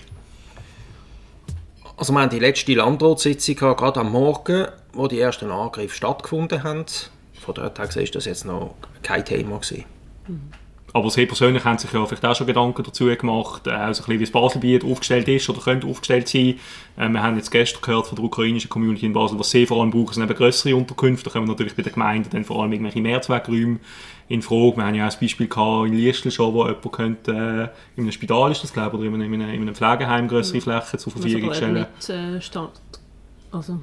Also 1.98 2.13
wir 2.13 2.21
haben 2.21 2.29
die 2.29 2.39
letzte 2.39 2.74
Landratssitzung 2.74 3.55
gerade 3.55 4.00
am 4.00 4.12
Morgen, 4.12 4.67
wo 4.93 5.08
die 5.08 5.19
ersten 5.19 5.51
Angriffe 5.51 5.96
stattgefunden 5.96 6.63
haben. 6.63 6.86
Von 7.34 7.55
dort 7.55 7.79
her 7.79 8.03
ist 8.03 8.15
das 8.15 8.25
jetzt 8.25 8.46
noch 8.46 8.75
kein 9.01 9.25
Thema 9.25 9.58
gewesen. 9.58 9.86
Mhm. 10.27 10.51
Aber 10.91 11.10
Sie 11.10 11.25
persönlich 11.25 11.63
haben 11.65 11.77
sich 11.77 11.91
ja 11.91 12.03
vielleicht 12.05 12.25
auch 12.25 12.36
schon 12.36 12.48
Gedanken 12.48 12.84
dazu 12.84 13.05
gemacht, 13.05 13.67
äh, 13.67 13.72
also 13.72 14.01
ein 14.01 14.05
bisschen 14.05 14.19
wie 14.19 14.24
das 14.24 14.31
Baselbiet 14.31 14.84
aufgestellt 14.84 15.27
ist 15.27 15.50
oder 15.50 15.62
könnte 15.62 15.88
aufgestellt 15.88 16.27
sein. 16.27 16.55
Äh, 16.98 17.10
wir 17.10 17.22
haben 17.22 17.36
jetzt 17.36 17.51
gestern 17.51 17.81
gehört 17.81 18.08
von 18.08 18.15
der 18.15 18.25
ukrainischen 18.25 18.69
Community 18.69 19.05
in 19.05 19.13
Basel, 19.13 19.38
was 19.39 19.51
sie 19.51 19.65
vor 19.65 19.81
allem 19.81 19.91
brauchen, 19.91 20.13
sind 20.13 20.24
eben 20.24 20.36
grössere 20.36 20.75
Unterkünfte. 20.75 21.29
Da 21.29 21.34
kommen 21.34 21.48
natürlich 21.48 21.75
bei 21.75 21.84
den 21.84 21.93
Gemeinden 21.93 22.29
dann 22.31 22.43
vor 22.43 22.62
allem 22.62 22.72
irgendwelche 22.72 23.01
Mehrzweckräume 23.01 23.79
in 24.29 24.41
Frage. 24.41 24.77
Wir 24.77 24.86
haben 24.86 24.96
ja 24.96 25.08
auch 25.08 25.13
ein 25.13 25.19
Beispiel 25.19 25.48
gehabt 25.48 25.88
in 25.88 25.93
Liestl 25.93 26.31
schon, 26.31 26.53
wo 26.53 26.65
jemand 26.65 26.91
könnte, 26.91 27.31
äh, 27.31 28.00
in 28.00 28.03
einem 28.03 28.12
Spital 28.12 28.51
ist 28.51 28.63
das 28.63 28.74
glaube 28.74 28.98
ich, 28.98 29.01
oder 29.01 29.15
in 29.15 29.22
einem, 29.22 29.34
in 29.34 29.41
einem 29.43 29.75
Pflegeheim 29.75 30.27
größere 30.27 30.62
Flächen 30.62 31.00
zur 31.00 31.12
Verfügung 31.12 31.53
stellen. 31.53 31.86
Nicht, 32.00 32.10
äh, 32.10 32.60
also 33.51 33.79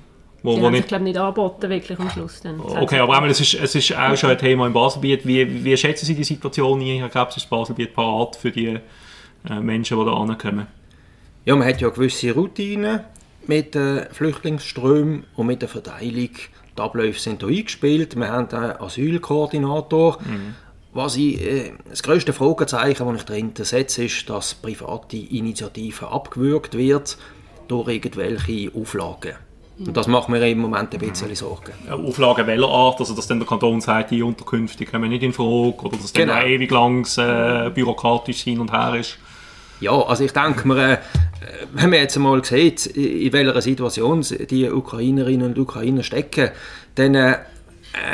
wo, 0.46 0.54
die 0.54 0.60
wo 0.60 0.66
haben 0.66 0.72
nicht, 0.72 0.82
sich, 0.82 0.88
glaube 0.88 1.04
nicht 1.04 1.18
angeboten, 1.18 1.68
wirklich 1.68 1.98
am 1.98 2.10
Schluss. 2.10 2.40
Dann. 2.40 2.60
Okay, 2.60 2.98
aber 2.98 3.26
es 3.26 3.40
ist, 3.40 3.54
es 3.54 3.74
ist 3.74 3.96
auch 3.96 4.16
schon 4.16 4.30
ein 4.30 4.38
Thema 4.38 4.66
im 4.66 4.72
Baselbiet. 4.72 5.26
Wie, 5.26 5.64
wie 5.64 5.76
schätzen 5.76 6.06
Sie 6.06 6.14
die 6.14 6.24
Situation 6.24 6.80
ein? 6.80 6.98
Herr 6.98 7.08
Krebs, 7.08 7.36
ist 7.36 7.44
das 7.44 7.50
Baselbiet 7.50 7.94
parat 7.94 8.36
für 8.36 8.50
die, 8.50 8.78
äh, 9.48 9.60
Menschen, 9.60 9.98
die 9.98 10.04
da 10.04 10.12
ankommen. 10.12 10.66
Ja, 11.44 11.54
man 11.54 11.68
hat 11.68 11.80
ja 11.80 11.88
gewisse 11.88 12.32
Routinen 12.32 13.00
mit 13.46 13.74
den 13.74 14.06
Flüchtlingsströmen 14.10 15.24
und 15.36 15.46
mit 15.46 15.62
der 15.62 15.68
Verteilung. 15.68 16.30
Die 16.76 16.82
Abläufe 16.82 17.20
sind 17.20 17.42
hier 17.42 17.56
eingespielt. 17.56 18.16
Wir 18.16 18.28
haben 18.28 18.48
einen 18.50 18.80
Asylkoordinator. 18.80 20.18
Mhm. 20.20 20.54
Was 20.92 21.16
ich, 21.16 21.40
äh, 21.40 21.72
das 21.88 22.02
grösste 22.02 22.32
Fragezeichen, 22.32 23.06
das 23.06 23.16
ich 23.20 23.26
dahinter 23.26 23.64
setze, 23.64 24.04
ist, 24.04 24.28
dass 24.28 24.54
private 24.54 25.16
Initiativen 25.16 26.08
abgewürgt 26.08 26.76
wird 26.76 27.18
durch 27.68 27.88
irgendwelche 27.88 28.72
Auflagen. 28.74 29.34
Und 29.78 29.95
das 29.95 30.06
macht 30.06 30.30
mir 30.30 30.47
im 30.49 30.59
Moment 30.59 30.95
ein 30.95 31.00
bisschen 31.00 31.35
Sorgen. 31.35 31.73
Auflagen 31.90 32.47
welcher 32.47 32.68
Art? 32.68 32.99
Also, 32.99 33.14
dass 33.14 33.26
dann 33.26 33.38
der 33.38 33.47
Kanton 33.47 33.80
sagt, 33.80 34.11
die 34.11 34.23
Unterkünfte 34.23 34.87
kommen 34.87 35.11
nicht 35.11 35.23
in 35.23 35.35
Frage 35.35 35.83
oder 35.83 35.99
dass 35.99 36.12
genau. 36.12 36.35
dann 36.35 36.47
ewig 36.47 36.71
lang 36.71 37.06
äh, 37.18 37.71
bürokratisch 37.71 38.42
hin 38.42 38.61
und 38.61 38.73
her 38.73 38.95
ist? 38.99 39.18
Ja, 39.80 39.92
also 39.92 40.25
ich 40.25 40.33
denke 40.33 40.66
mir, 40.66 40.92
äh, 40.92 40.97
wenn 41.75 41.90
man 41.90 41.99
jetzt 41.99 42.16
mal 42.18 42.42
sieht, 42.42 42.87
in 42.87 43.33
welcher 43.35 43.61
Situation 43.61 44.25
die 44.49 44.71
Ukrainerinnen 44.71 45.49
und 45.49 45.59
Ukrainer 45.59 46.02
stecken, 46.02 46.50
dann 46.95 47.14
äh, 47.14 47.38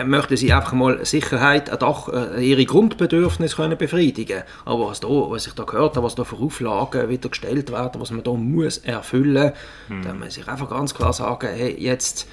möchten 0.04 0.36
sie 0.36 0.52
einfach 0.52 0.72
mal 0.72 1.04
Sicherheit, 1.04 1.68
äh, 1.68 1.76
doch 1.76 2.08
äh, 2.12 2.40
ihre 2.40 2.64
Grundbedürfnisse 2.64 3.56
können 3.56 3.76
befriedigen. 3.76 4.42
Aber 4.64 4.88
was, 4.88 5.00
da, 5.00 5.08
was 5.08 5.46
ich 5.46 5.54
da 5.54 5.64
gehört 5.64 5.96
habe, 5.96 6.06
was 6.06 6.14
da 6.14 6.24
für 6.24 6.36
Auflagen 6.36 7.08
wieder 7.08 7.28
gestellt 7.28 7.72
werden, 7.72 8.00
was 8.00 8.10
man 8.10 8.22
da 8.22 8.32
muss 8.32 8.78
erfüllen, 8.78 9.52
hm. 9.88 10.02
dann 10.02 10.18
muss 10.18 10.36
ich 10.36 10.48
einfach 10.48 10.70
ganz 10.70 10.94
klar 10.94 11.12
sagen, 11.12 11.48
hey, 11.52 11.76
jetzt 11.78 12.28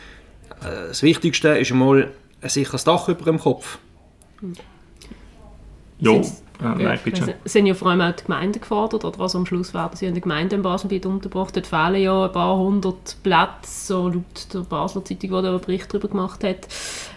äh, 0.61 0.89
das 0.89 1.03
Wichtigste 1.03 1.49
ist 1.49 1.71
einmal 1.71 2.11
ein 2.41 2.49
sicheres 2.49 2.83
Dach 2.83 3.09
über 3.09 3.25
dem 3.25 3.39
Kopf. 3.39 3.79
Hm. 4.39 4.53
Ja, 5.99 6.13
ja, 6.13 6.21
nein, 6.61 6.99
bitte. 7.03 7.35
Es 7.43 7.53
sind 7.53 7.65
ja 7.65 7.73
vor 7.73 7.89
allem 7.89 8.01
auch 8.01 8.11
die 8.11 8.23
Gemeinden 8.23 8.59
gefordert, 8.59 9.05
oder? 9.05 9.19
Also 9.19 9.37
am 9.37 9.45
Schluss 9.45 9.73
werden 9.73 9.95
sie 9.95 10.05
in 10.07 10.13
der 10.13 10.21
Gemeinde 10.21 10.57
in 10.57 10.61
Baselbiet 10.61 11.05
untergebracht. 11.05 11.55
Dort 11.55 11.67
fehlen 11.67 12.01
ja 12.01 12.25
ein 12.25 12.31
paar 12.31 12.57
hundert 12.57 13.17
Plätze, 13.23 13.87
so 13.87 14.09
laut 14.09 14.53
der 14.53 14.59
Basler 14.59 15.05
Zeitung, 15.05 15.29
die 15.29 15.41
da 15.41 15.49
einen 15.49 15.61
Bericht 15.61 15.93
darüber 15.93 16.09
gemacht 16.09 16.43
hat. 16.43 16.67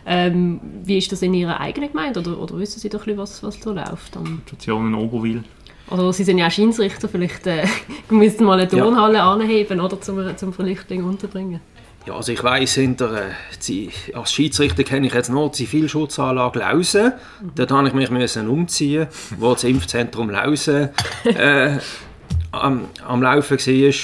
Ähm, 0.07 0.61
wie 0.85 0.99
ist 0.99 1.11
das 1.11 1.23
in 1.23 1.35
Ihrer 1.35 1.61
eigenen 1.61 1.91
Gemeinde? 1.91 2.21
Oder, 2.21 2.39
oder 2.39 2.59
wissen 2.59 2.79
Sie 2.79 2.89
doch 2.89 3.01
ein 3.01 3.17
bisschen, 3.17 3.19
was, 3.19 3.43
was 3.43 3.59
da 3.61 3.73
läuft? 3.73 4.17
Am 4.17 4.43
Situation 4.47 4.87
in 4.87 4.95
Oberwil. 4.95 5.45
Oder 5.91 6.13
Sie 6.13 6.25
sind 6.25 6.39
ja 6.39 6.47
auch 6.47 6.51
Schiedsrichter, 6.51 7.09
vielleicht 7.09 7.47
äh, 7.47 7.67
müssten 8.11 8.45
mal 8.45 8.59
eine 8.59 8.69
Turnhalle 8.69 9.19
ja. 9.19 9.33
anheben, 9.33 9.81
oder, 9.81 10.01
zum, 10.01 10.37
zum 10.37 10.53
Flüchtling 10.53 11.05
unterbringen. 11.05 11.61
Ja, 12.05 12.15
also 12.15 12.33
ich 12.33 12.43
weiss, 12.43 12.75
hinter, 12.75 13.29
äh, 13.29 13.89
als 14.13 14.33
Schiedsrichter 14.33 14.83
kenne 14.83 15.07
ich 15.07 15.15
jetzt 15.15 15.31
nur 15.31 15.51
die 15.51 15.65
Zivilschutzanlage 15.65 16.59
Lausen. 16.59 17.13
Mhm. 17.41 17.53
Dort 17.55 17.71
habe 17.71 17.87
ich 17.87 17.95
mich 17.95 18.11
müssen 18.11 18.49
umziehen, 18.49 19.07
wo 19.39 19.53
das 19.53 19.63
Impfzentrum 19.63 20.31
Lausen 20.31 20.89
äh, 21.25 21.79
am, 22.51 22.89
am 23.07 23.23
Laufen 23.23 23.57
war. 23.57 23.95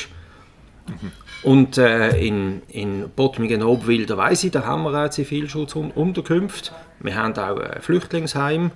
Und 1.43 1.78
äh, 1.78 2.17
in, 2.19 2.62
in 2.69 3.11
Bottmingen-Obwil, 3.14 4.07
da 4.07 4.17
weiss 4.17 4.45
ich, 4.45 4.52
da 4.52 4.64
haben 4.64 4.85
wir 4.85 5.05
auch 5.05 5.11
Zivilschutzunterkünfte. 5.11 6.71
Wir 7.00 7.17
haben 7.17 7.37
auch 7.37 7.59
ein 7.59 7.83
Flüchtlingsheim. 7.83 8.71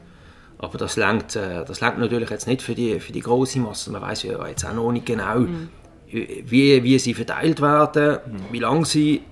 Aber 0.59 0.79
das 0.79 0.97
lenkt, 0.97 1.37
äh, 1.37 1.65
das 1.65 1.81
lenkt 1.81 1.99
natürlich 1.99 2.31
jetzt 2.31 2.47
nicht 2.47 2.63
für 2.63 2.75
die, 2.75 2.99
für 2.99 3.13
die 3.13 3.21
große 3.21 3.61
Masse. 3.61 3.91
Man 3.93 4.03
weiß 4.03 4.25
ja 4.25 4.47
jetzt 4.47 4.65
auch 4.65 4.75
noch 4.75 4.93
nicht 4.93 5.07
genau, 5.07 5.41
mhm 5.41 5.69
wie, 6.13 6.83
wie 6.83 6.99
sie 6.99 7.15
verteilt 7.15 7.61
werden, 7.61 8.19
wie 8.51 8.59
lange 8.59 8.85
sie, 8.85 9.23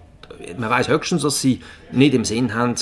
man 0.58 0.70
weiß 0.70 0.88
höchstens, 0.88 1.22
dass 1.22 1.40
sie 1.40 1.60
nicht 1.92 2.14
im 2.14 2.24
Sinn 2.24 2.54
haben, 2.54 2.74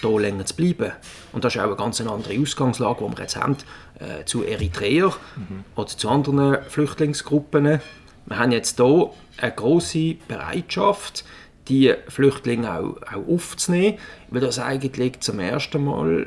hier 0.00 0.20
länger 0.20 0.44
zu 0.44 0.56
bleiben. 0.56 0.92
Und 1.32 1.44
das 1.44 1.54
ist 1.54 1.60
auch 1.60 1.66
eine 1.66 1.76
ganz 1.76 2.00
andere 2.00 2.40
Ausgangslage, 2.40 3.04
die 3.04 3.16
wir 3.16 3.22
jetzt 3.22 3.36
haben, 3.36 3.56
äh, 3.98 4.24
zu 4.24 4.42
Eritreer 4.42 5.08
mhm. 5.36 5.64
oder 5.76 5.86
zu 5.86 6.08
anderen 6.08 6.62
Flüchtlingsgruppen. 6.68 7.80
Wir 8.26 8.38
haben 8.38 8.52
jetzt 8.52 8.78
hier 8.78 9.10
eine 9.38 9.52
große 9.52 10.16
Bereitschaft, 10.28 11.24
die 11.68 11.94
Flüchtlinge 12.08 12.72
auch, 12.72 12.96
auch 13.02 13.28
aufzunehmen, 13.28 13.98
weil 14.30 14.40
das 14.40 14.58
eigentlich 14.58 15.20
zum 15.20 15.38
ersten 15.38 15.84
Mal 15.84 16.26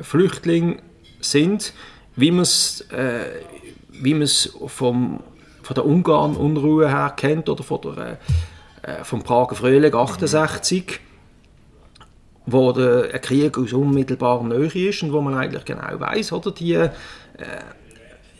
Flüchtlinge 0.00 0.76
sind, 1.20 1.72
wie 2.16 2.30
man 2.30 2.42
es 2.42 2.88
äh, 2.90 3.24
vom 4.66 5.20
von 5.62 5.74
der 5.74 5.86
Ungarn-Unruhe 5.86 6.88
her 6.88 7.12
kennt 7.16 7.48
oder 7.48 7.62
von 7.62 7.80
der, 7.82 8.18
äh, 8.82 9.04
vom 9.04 9.22
Prager 9.22 9.54
Frühling 9.54 9.94
68, 9.94 11.00
wo 12.46 12.72
der, 12.72 13.14
ein 13.14 13.20
Krieg 13.20 13.56
aus 13.56 13.72
unmittelbarer 13.72 14.44
Nähe 14.44 14.88
ist 14.88 15.02
und 15.02 15.12
wo 15.12 15.20
man 15.20 15.34
eigentlich 15.34 15.64
genau 15.64 15.98
weiß, 15.98 16.32
oder 16.32 16.50
die, 16.50 16.74
äh, 16.74 16.90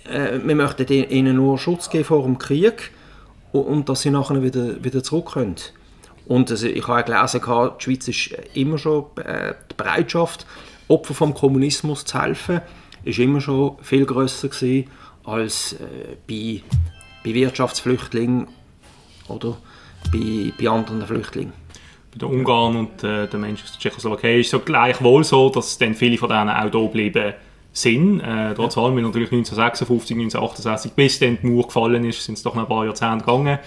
äh, 0.04 0.40
wir 0.42 0.54
möchten 0.54 0.86
ihnen 0.88 1.36
nur 1.36 1.58
Schutz 1.58 1.88
geben 1.90 2.04
vor 2.04 2.22
dem 2.24 2.38
Krieg 2.38 2.90
und, 3.52 3.62
und 3.62 3.88
dass 3.88 4.02
sie 4.02 4.10
nachher 4.10 4.42
wieder, 4.42 4.82
wieder 4.82 5.02
zurück. 5.02 5.36
Und 6.26 6.50
also, 6.50 6.66
ich 6.66 6.86
habe 6.86 7.04
gelesen, 7.04 7.40
die 7.44 7.84
Schweiz 7.84 8.08
ist 8.08 8.30
immer 8.54 8.78
schon 8.78 9.06
äh, 9.16 9.54
die 9.70 9.74
Bereitschaft, 9.76 10.46
Opfer 10.88 11.14
vom 11.14 11.34
Kommunismus 11.34 12.04
zu 12.04 12.20
helfen, 12.20 12.60
ist 13.04 13.18
immer 13.18 13.40
schon 13.40 13.76
viel 13.82 14.04
größer 14.04 14.48
gewesen 14.48 14.90
als 15.24 15.74
äh, 15.74 16.16
bei 16.28 16.62
bei 17.24 17.34
Wirtschaftsflüchtlingen 17.34 18.48
oder 19.28 19.56
bei, 20.12 20.52
bei 20.58 20.68
anderen 20.68 21.06
Flüchtlingen. 21.06 21.52
Bei 22.12 22.18
den 22.18 22.28
Ungarn 22.28 22.76
und 22.76 23.04
äh, 23.04 23.26
den 23.26 23.40
Menschen 23.40 23.64
aus 23.64 23.72
der 23.72 23.80
Tschechoslowakei 23.80 24.40
ist 24.40 24.52
es 24.52 24.64
gleichwohl 24.64 25.24
so, 25.24 25.48
dass 25.48 25.78
dann 25.78 25.94
viele 25.94 26.18
von 26.18 26.28
denen 26.28 26.50
auch 26.50 26.70
hier 26.70 26.88
bleiben 26.88 27.34
sind. 27.72 28.20
Äh, 28.20 28.54
trotz 28.54 28.76
allem, 28.76 28.96
weil 28.96 29.02
natürlich 29.02 29.32
1956, 29.32 30.16
1968, 30.16 30.92
bis 30.92 31.18
dann 31.18 31.38
die 31.40 31.46
Mauer 31.46 31.66
gefallen 31.66 32.04
ist, 32.04 32.22
sind 32.22 32.34
es 32.34 32.42
doch 32.42 32.54
noch 32.54 32.62
ein 32.62 32.68
paar 32.68 32.84
Jahrzehnte 32.84 33.24
gegangen. 33.24 33.58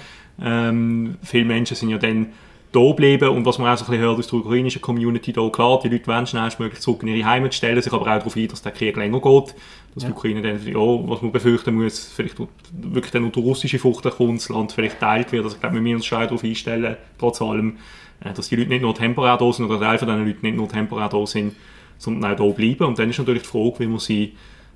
Ähm, 0.41 1.17
viele 1.24 1.45
Menschen 1.45 1.75
sind 1.75 1.89
ja 1.89 1.97
dann 1.97 2.27
hier 2.74 2.93
bleiben 2.93 3.29
und 3.29 3.45
was 3.45 3.57
man 3.57 3.74
auch 3.74 3.77
so 3.77 3.85
ein 3.85 3.91
bisschen 3.91 4.03
hört 4.03 4.19
aus 4.19 4.27
der 4.27 4.39
ukrainischen 4.39 4.81
Community 4.81 5.33
hier, 5.33 5.51
klar, 5.51 5.79
die 5.81 5.89
Leute 5.89 6.07
wollen 6.07 6.27
schnellstmöglich 6.27 6.81
zurück 6.81 7.03
in 7.03 7.09
ihre 7.09 7.27
Heimat 7.27 7.53
stellen, 7.53 7.81
sich 7.81 7.91
aber 7.91 8.01
auch 8.01 8.05
darauf 8.05 8.35
ein, 8.35 8.47
dass 8.47 8.62
der 8.62 8.74
Krieg 8.74 8.97
länger 8.97 9.21
geht, 9.21 9.55
dass 9.95 10.03
ja. 10.03 10.09
die 10.09 10.15
Ukraine 10.15 10.41
dann, 10.41 10.61
ja, 10.65 10.75
was 10.75 11.21
man 11.21 11.31
befürchten 11.31 11.73
muss, 11.73 12.11
vielleicht 12.13 12.37
wirklich 12.71 13.11
dann 13.11 13.23
unter 13.23 13.41
russische 13.41 13.79
Frucht 13.79 14.03
kommt, 14.03 14.39
das 14.39 14.49
Land 14.49 14.73
vielleicht 14.73 14.99
teilt 14.99 15.31
wird, 15.31 15.43
also 15.43 15.55
ich 15.55 15.61
glaube, 15.61 15.75
wir 15.75 15.81
müssen 15.81 15.95
uns 15.95 16.05
schon 16.05 16.19
darauf 16.19 16.43
einstellen, 16.43 16.97
trotz 17.17 17.41
allem, 17.41 17.77
äh, 18.23 18.33
dass 18.33 18.49
die 18.49 18.55
Leute 18.55 18.69
nicht 18.69 18.81
nur 18.81 18.93
temporär 18.93 19.37
da 19.37 19.51
sind 19.51 19.65
oder 19.65 19.79
Teil 19.79 19.97
von 19.97 20.07
diesen 20.07 20.27
Leuten 20.27 20.45
nicht 20.45 20.57
nur 20.57 20.69
temporär 20.69 21.09
da 21.09 21.25
sind, 21.25 21.55
sondern 21.97 22.33
auch 22.33 22.37
hier 22.37 22.53
bleiben 22.53 22.83
und 22.85 22.99
dann 22.99 23.09
ist 23.09 23.19
natürlich 23.19 23.43
die 23.43 23.49
Frage, 23.49 23.79
wie 23.79 23.87
man 23.87 23.99
sie 23.99 24.33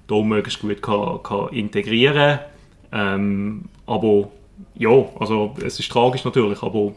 hier 0.08 0.24
möglichst 0.24 0.62
gut 0.62 0.82
kann, 0.82 1.22
kann 1.22 1.50
integrieren 1.50 2.40
kann, 2.92 3.20
ähm, 3.22 3.66
aber 3.86 4.30
ja, 4.76 5.06
also 5.20 5.56
es 5.64 5.80
ist 5.80 5.92
tragisch 5.92 6.24
natürlich, 6.24 6.64
aber 6.64 6.94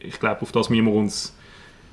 ich 0.00 0.18
glaube, 0.18 0.42
auf 0.42 0.52
das 0.52 0.70
müssen 0.70 0.86
wir 0.86 0.92
uns, 0.92 1.36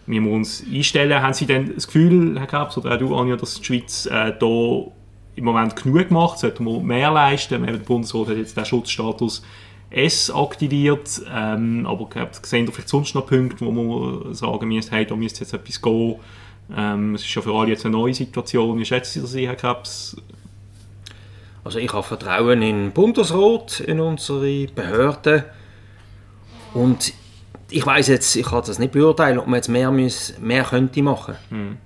müssen 0.06 0.26
wir 0.26 0.32
uns 0.32 0.64
einstellen. 0.72 1.22
Haben 1.22 1.34
Sie 1.34 1.46
denn 1.46 1.74
das 1.74 1.88
Gefühl, 1.88 2.38
Herr 2.38 2.48
Krebs, 2.48 2.78
oder 2.78 2.94
auch 2.94 3.00
du, 3.00 3.16
Anja, 3.16 3.36
dass 3.36 3.56
die 3.56 3.64
Schweiz 3.64 4.06
äh, 4.06 4.34
da 4.38 4.92
im 5.40 5.46
Moment 5.46 5.76
genug 5.76 6.12
macht? 6.12 6.40
Sollten 6.40 6.66
wir 6.66 6.80
mehr 6.82 7.12
leisten? 7.12 7.66
Der 7.66 7.74
Bundesrat 7.74 8.28
hat 8.28 8.38
jetzt 8.38 8.58
den 8.58 8.66
Schutzstatus 8.66 9.42
S 9.90 10.30
aktiviert, 10.30 11.22
ähm, 11.34 11.88
aber 11.88 12.04
ich 12.04 12.10
glaube, 12.12 12.32
sehen 12.44 12.66
da 12.66 12.72
vielleicht 12.72 12.90
sonst 12.90 13.16
noch 13.16 13.26
Punkte, 13.26 13.66
wo 13.66 13.72
man 13.72 14.34
sagen 14.36 14.68
müsste, 14.68 14.92
hey, 14.92 15.06
da 15.06 15.16
müsste 15.16 15.40
jetzt 15.40 15.54
etwas 15.54 15.82
gehen. 15.82 16.16
Ähm, 16.76 17.16
es 17.16 17.24
ist 17.24 17.34
ja 17.34 17.42
für 17.42 17.54
alle 17.56 17.70
jetzt 17.70 17.86
eine 17.86 17.98
neue 17.98 18.14
Situation. 18.14 18.78
Wie 18.78 18.86
schätzen 18.86 19.26
Sie 19.26 19.46
das 19.46 19.50
Herr 19.50 19.56
Krebs? 19.56 20.18
Also 21.64 21.80
ich 21.80 21.92
habe 21.92 22.04
Vertrauen 22.04 22.62
in 22.62 22.76
den 22.76 22.92
Bundesrat, 22.92 23.80
in 23.80 24.00
unsere 24.00 24.68
Behörden 24.68 25.44
und 26.74 27.14
ich 27.72 27.86
weiß 27.86 28.08
jetzt, 28.08 28.36
ich 28.36 28.46
kann 28.46 28.64
das 28.66 28.80
nicht 28.80 28.92
beurteilen, 28.92 29.40
ob 29.40 29.48
man 29.48 29.56
jetzt 29.56 29.70
mehr, 29.70 29.92
muss, 29.92 30.34
mehr 30.40 30.64
könnte 30.64 31.02
machen. 31.02 31.36
Mhm. 31.50 31.78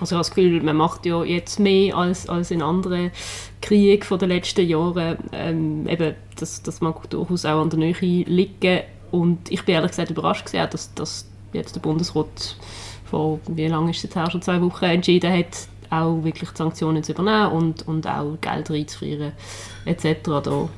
Also 0.00 0.14
ich 0.14 0.16
habe 0.16 0.20
das 0.20 0.30
Gefühl, 0.30 0.62
man 0.62 0.76
macht 0.76 1.06
ja 1.06 1.24
jetzt 1.24 1.58
mehr 1.58 1.96
als, 1.96 2.28
als 2.28 2.50
in 2.50 2.62
anderen 2.62 3.10
Kriegen 3.60 4.02
von 4.02 4.18
den 4.18 4.28
letzten 4.28 4.66
Jahren. 4.66 5.18
Ähm, 5.32 5.88
eben, 5.88 6.14
das, 6.36 6.62
das 6.62 6.80
mag 6.80 7.08
durchaus 7.10 7.44
auch 7.44 7.60
an 7.62 7.70
der 7.70 7.78
Nähe 7.78 7.94
liegen. 8.00 8.82
Und 9.10 9.50
ich 9.50 9.64
bin 9.64 9.74
ehrlich 9.74 9.90
gesagt 9.90 10.10
überrascht 10.10 10.44
gesehen, 10.44 10.68
dass, 10.70 10.94
dass 10.94 11.26
jetzt 11.52 11.74
der 11.74 11.80
Bundesrat 11.80 12.56
vor, 13.04 13.40
wie 13.48 13.66
lange 13.66 13.90
ist 13.90 14.04
es 14.04 14.14
her, 14.14 14.30
schon 14.30 14.42
zwei 14.42 14.60
Wochen 14.60 14.84
entschieden 14.84 15.32
hat, 15.32 15.68
auch 15.90 16.22
wirklich 16.22 16.50
die 16.50 16.56
Sanktionen 16.56 17.02
zu 17.02 17.12
übernehmen 17.12 17.52
und, 17.52 17.88
und 17.88 18.06
auch 18.06 18.36
Geld 18.40 18.70
reinzufrieren 18.70 19.32
etc. 19.86 20.04
Da, 20.42 20.68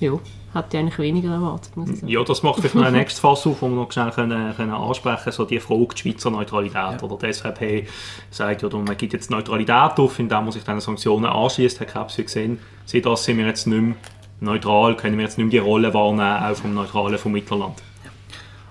ja, 0.00 0.18
hätte 0.56 0.76
ich 0.76 0.80
eigentlich 0.80 0.98
weniger 0.98 1.32
erwartet, 1.32 1.76
muss 1.76 1.90
ich 1.90 2.00
sagen. 2.00 2.08
Ja, 2.12 2.24
das 2.24 2.42
macht 2.42 2.60
vielleicht 2.60 2.74
noch 2.74 2.84
ein 2.84 2.92
nächstes 2.94 3.20
Fass 3.20 3.46
auf, 3.46 3.62
wo 3.62 3.68
wir 3.68 3.76
noch 3.76 3.92
schnell 3.92 4.10
können, 4.10 4.54
können 4.56 4.72
ansprechen 4.72 5.32
so 5.32 5.44
die 5.44 5.60
Frage, 5.60 5.88
die 5.94 5.98
Schweizer 6.00 6.30
Neutralität. 6.30 6.74
Ja. 6.74 7.02
Oder 7.02 7.16
die 7.16 7.32
SVP 7.32 7.86
sagt 8.30 8.62
ja, 8.62 8.68
man 8.68 8.96
gibt 8.96 9.12
jetzt 9.12 9.30
Neutralität 9.30 9.98
auf, 9.98 10.18
indem 10.18 10.44
man 10.44 10.52
sich 10.52 10.64
diesen 10.64 10.80
Sanktionen 10.80 11.26
anschließt. 11.26 11.78
Herr 11.80 11.86
Krebs, 11.86 12.18
hat 12.18 12.24
gesehen, 12.24 12.58
Sie 12.84 13.00
das 13.00 13.24
sind 13.24 13.38
wir 13.38 13.46
jetzt 13.46 13.66
nicht 13.66 13.80
mehr 13.80 13.94
neutral, 14.40 14.96
können 14.96 15.16
wir 15.16 15.24
jetzt 15.24 15.38
nicht 15.38 15.46
mehr 15.46 15.62
die 15.62 15.66
Rolle 15.66 15.92
wahrnehmen, 15.94 16.42
auch 16.42 16.56
vom 16.56 16.74
Neutralen, 16.74 17.18
vom 17.18 17.32
Mittelland. 17.32 17.82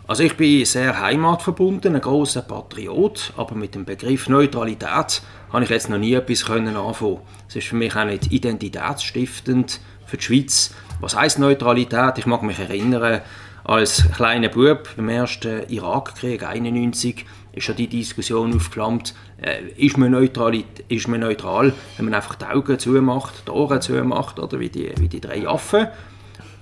Also 0.07 0.21
ich 0.21 0.37
bin 0.37 0.63
sehr 0.65 1.01
heimatverbunden, 1.01 1.95
ein 1.95 2.01
großer 2.01 2.43
Patriot, 2.43 3.33
aber 3.37 3.55
mit 3.55 3.73
dem 3.73 3.85
Begriff 3.85 4.29
Neutralität 4.29 5.23
habe 5.51 5.63
ich 5.63 5.69
jetzt 5.69 5.89
noch 5.89 5.97
nie 5.97 6.13
etwas 6.13 6.45
können 6.45 6.75
anfangen. 6.75 7.21
Es 7.47 7.55
ist 7.55 7.67
für 7.67 7.75
mich 7.75 7.95
auch 7.95 8.05
nicht 8.05 8.31
identitätsstiftend 8.31 9.79
für 10.05 10.17
die 10.17 10.23
Schweiz. 10.23 10.75
Was 10.99 11.15
heißt 11.15 11.39
Neutralität? 11.39 12.17
Ich 12.17 12.25
mag 12.25 12.41
mich 12.43 12.59
erinnern, 12.59 13.21
als 13.63 14.05
kleiner 14.15 14.49
Bub 14.49 14.89
beim 14.95 15.09
ersten 15.09 15.67
Irakkrieg 15.69 16.43
91 16.43 17.25
ist 17.53 17.63
schon 17.63 17.75
die 17.75 17.87
Diskussion 17.87 18.55
aufgeflammt, 18.55 19.15
äh, 19.41 19.63
ist, 19.77 19.97
man 19.97 20.11
neutral, 20.11 20.63
ist 20.87 21.07
man 21.07 21.21
neutral, 21.21 21.73
wenn 21.97 22.05
man 22.05 22.13
einfach 22.13 22.35
die 22.35 22.45
Augen 22.45 22.77
zumacht, 22.77 23.47
die 23.47 23.51
Ohren 23.51 23.81
zumacht, 23.81 24.39
oder 24.39 24.59
wie 24.59 24.69
die, 24.69 24.91
wie 24.99 25.07
die 25.07 25.21
drei 25.21 25.47
Affen 25.47 25.87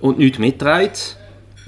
und 0.00 0.18
nichts 0.18 0.38
mitträgt 0.38 1.18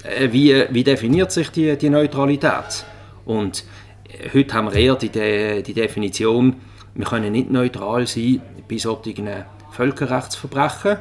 äh, 0.07 0.33
wie, 0.33 0.65
wie 0.71 0.85
definiert 0.85 1.33
sich 1.33 1.51
die, 1.51 1.77
die 1.77 1.91
Neutralität? 1.91 2.85
Und 3.25 3.65
äh, 4.09 4.31
heute 4.33 4.55
haben 4.55 4.73
wir 4.73 4.75
eher 4.75 4.95
die, 4.95 5.63
die 5.63 5.75
Definition, 5.75 6.57
wir 6.95 7.05
können 7.05 7.33
nicht 7.33 7.51
neutral 7.51 8.07
sein 8.07 8.41
bei 8.69 8.79
solchen 8.79 9.29
Völkerrechtsverbrechen. 9.73 10.99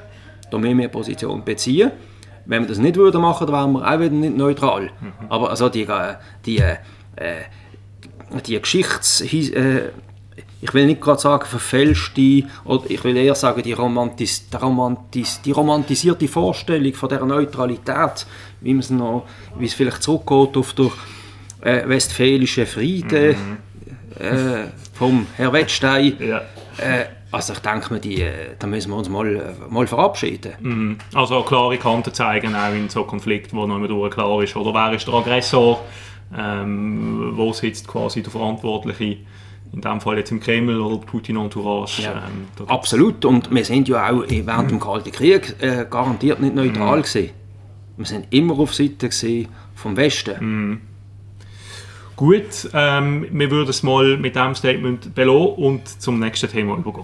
Da 0.52 0.58
müssen 0.58 0.78
wir 0.78 0.88
Position 0.88 1.44
beziehen. 1.44 1.92
Wenn 2.46 2.64
wir 2.64 2.70
das 2.70 2.78
nicht 2.78 2.96
würden 2.96 3.22
machen, 3.22 3.48
dann 3.48 3.56
wären 3.56 3.72
wir 3.74 3.88
auch 3.88 4.00
wieder 4.00 4.12
nicht 4.12 4.38
neutral. 4.38 4.84
Mhm. 4.84 5.14
Aber 5.30 5.50
also 5.50 5.70
die, 5.70 5.84
äh, 5.84 6.16
die, 6.46 6.58
äh, 6.58 6.76
die 8.46 8.60
Geschichts... 8.60 9.22
Äh, 9.22 9.90
ich 10.62 10.74
will 10.74 10.88
nicht 10.88 11.02
gerade 11.02 11.22
sagen 11.22 11.46
verfälschte, 11.46 12.44
oder 12.64 12.90
ich 12.90 13.04
will 13.04 13.16
eher 13.18 13.36
sagen 13.36 13.62
die, 13.62 13.74
Romantis, 13.74 14.50
die, 14.50 14.58
Romantis, 14.58 15.40
die 15.42 15.52
romantisierte 15.52 16.28
Vorstellung 16.28 16.94
von 16.94 17.10
der 17.10 17.24
Neutralität, 17.24 18.26
wie, 18.62 18.74
noch, 18.74 19.28
wie 19.60 19.66
es 19.66 19.76
vielleicht 19.76 20.02
zurückgeht 20.02 20.58
auf 20.58 20.74
den 20.74 20.92
äh, 21.62 21.88
westfälischen 21.88 22.66
Frieden 22.66 23.36
mhm. 24.18 24.26
äh, 24.26 24.68
vom 24.94 25.28
Herr 25.36 25.54
Wettstein. 25.54 26.16
Ja. 26.20 26.42
Äh, 26.78 27.06
also 27.32 27.54
ich 27.54 27.60
denke 27.60 27.94
mir, 27.94 28.00
die, 28.00 28.22
äh, 28.22 28.56
da 28.58 28.68
müssen 28.68 28.92
wir 28.92 28.98
uns 28.98 29.10
mal, 29.10 29.56
mal 29.70 29.88
verabschieden. 29.88 30.54
Mhm. 30.60 30.98
Also 31.14 31.42
klare 31.42 31.78
Kante 31.78 32.14
zeigen, 32.14 32.56
auch 32.56 32.74
in 32.74 32.90
so 32.90 33.04
Konflikten, 33.04 33.58
wo 33.58 33.66
noch 33.66 33.80
nicht 33.80 34.14
klar 34.14 34.42
ist, 34.44 34.56
oder 34.56 34.74
wer 34.74 34.94
ist 34.94 35.08
der 35.08 35.14
Aggressor, 35.16 35.82
ähm, 36.38 37.34
wo 37.36 37.52
sitzt 37.54 37.88
quasi 37.88 38.22
der 38.22 38.32
Verantwortliche 38.32 39.18
in 39.74 39.82
dem 39.82 40.00
Fall 40.00 40.18
jetzt 40.18 40.32
im 40.32 40.40
Kreml 40.40 40.80
oder 40.80 40.98
Putin 41.06 41.38
Entourage. 41.38 42.04
Ja. 42.04 42.24
Ähm, 42.28 42.68
Absolut, 42.68 43.26
und 43.26 43.54
wir 43.54 43.66
sind 43.66 43.90
ja 43.90 44.10
auch 44.10 44.24
während 44.28 44.72
dem 44.72 44.80
Kalten 44.80 45.12
Krieg 45.12 45.56
äh, 45.60 45.86
garantiert 45.90 46.40
nicht 46.40 46.56
neutral 46.56 47.00
mhm. 47.00 47.02
gewesen. 47.02 47.30
Wir 47.98 48.06
sind 48.06 48.28
immer 48.30 48.58
auf 48.60 48.74
Seite 48.74 49.10
vom 49.74 49.98
Westen. 49.98 50.36
Mhm. 50.40 50.82
Gut, 52.16 52.70
ähm, 52.74 53.28
wir 53.30 53.52
würden 53.52 53.70
es 53.70 53.84
mal 53.84 54.16
mit 54.16 54.36
diesem 54.36 54.56
Statement 54.56 55.14
belassen 55.14 55.56
und 55.56 56.02
zum 56.02 56.18
nächsten 56.18 56.50
Thema 56.50 56.78
übergehen. 56.78 57.04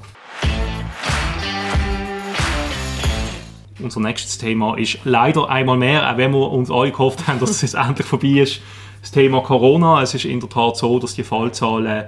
Unser 3.80 4.00
nächstes 4.00 4.38
Thema 4.38 4.78
ist 4.78 5.00
leider 5.04 5.50
einmal 5.50 5.76
mehr, 5.76 6.10
auch 6.10 6.16
wenn 6.16 6.32
wir 6.32 6.50
uns 6.50 6.72
alle 6.72 6.92
gehofft 6.92 7.28
haben, 7.28 7.42
dass 7.42 7.62
es 7.62 7.74
endlich 7.74 8.08
vorbei 8.08 8.40
ist, 8.40 8.62
das 9.02 9.12
Thema 9.12 9.42
Corona. 9.42 10.02
Es 10.02 10.14
ist 10.14 10.24
in 10.24 10.40
der 10.40 10.50
Tat 10.50 10.78
so, 10.78 10.98
dass 10.98 11.16
die 11.16 11.24
Fallzahlen 11.24 12.06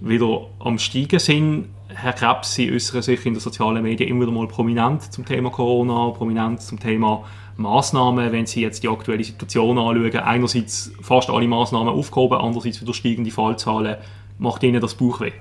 wieder 0.00 0.46
am 0.58 0.76
Steigen 0.80 1.20
sind. 1.20 1.68
Herr 1.88 2.14
Krebs, 2.14 2.54
Sie 2.54 2.72
äußern 2.72 3.02
sich 3.02 3.24
in 3.26 3.34
den 3.34 3.40
sozialen 3.40 3.82
Medien 3.82 4.10
immer 4.10 4.22
wieder 4.22 4.32
mal 4.32 4.48
prominent 4.48 5.12
zum 5.12 5.24
Thema 5.24 5.50
Corona, 5.50 6.10
prominent 6.10 6.62
zum 6.62 6.80
Thema 6.80 7.24
Maßnahmen, 7.60 8.32
wenn 8.32 8.46
Sie 8.46 8.62
jetzt 8.62 8.82
die 8.82 8.88
aktuelle 8.88 9.22
Situation 9.22 9.78
anschauen. 9.78 10.16
Einerseits 10.16 10.92
fast 11.00 11.30
alle 11.30 11.46
Maßnahmen 11.46 11.92
aufgehoben, 11.92 12.38
andererseits 12.38 12.80
wieder 12.80 12.94
steigende 12.94 13.30
Fallzahlen. 13.30 13.96
Macht 14.38 14.62
Ihnen 14.62 14.80
das 14.80 14.94
Bauchweh? 14.94 15.32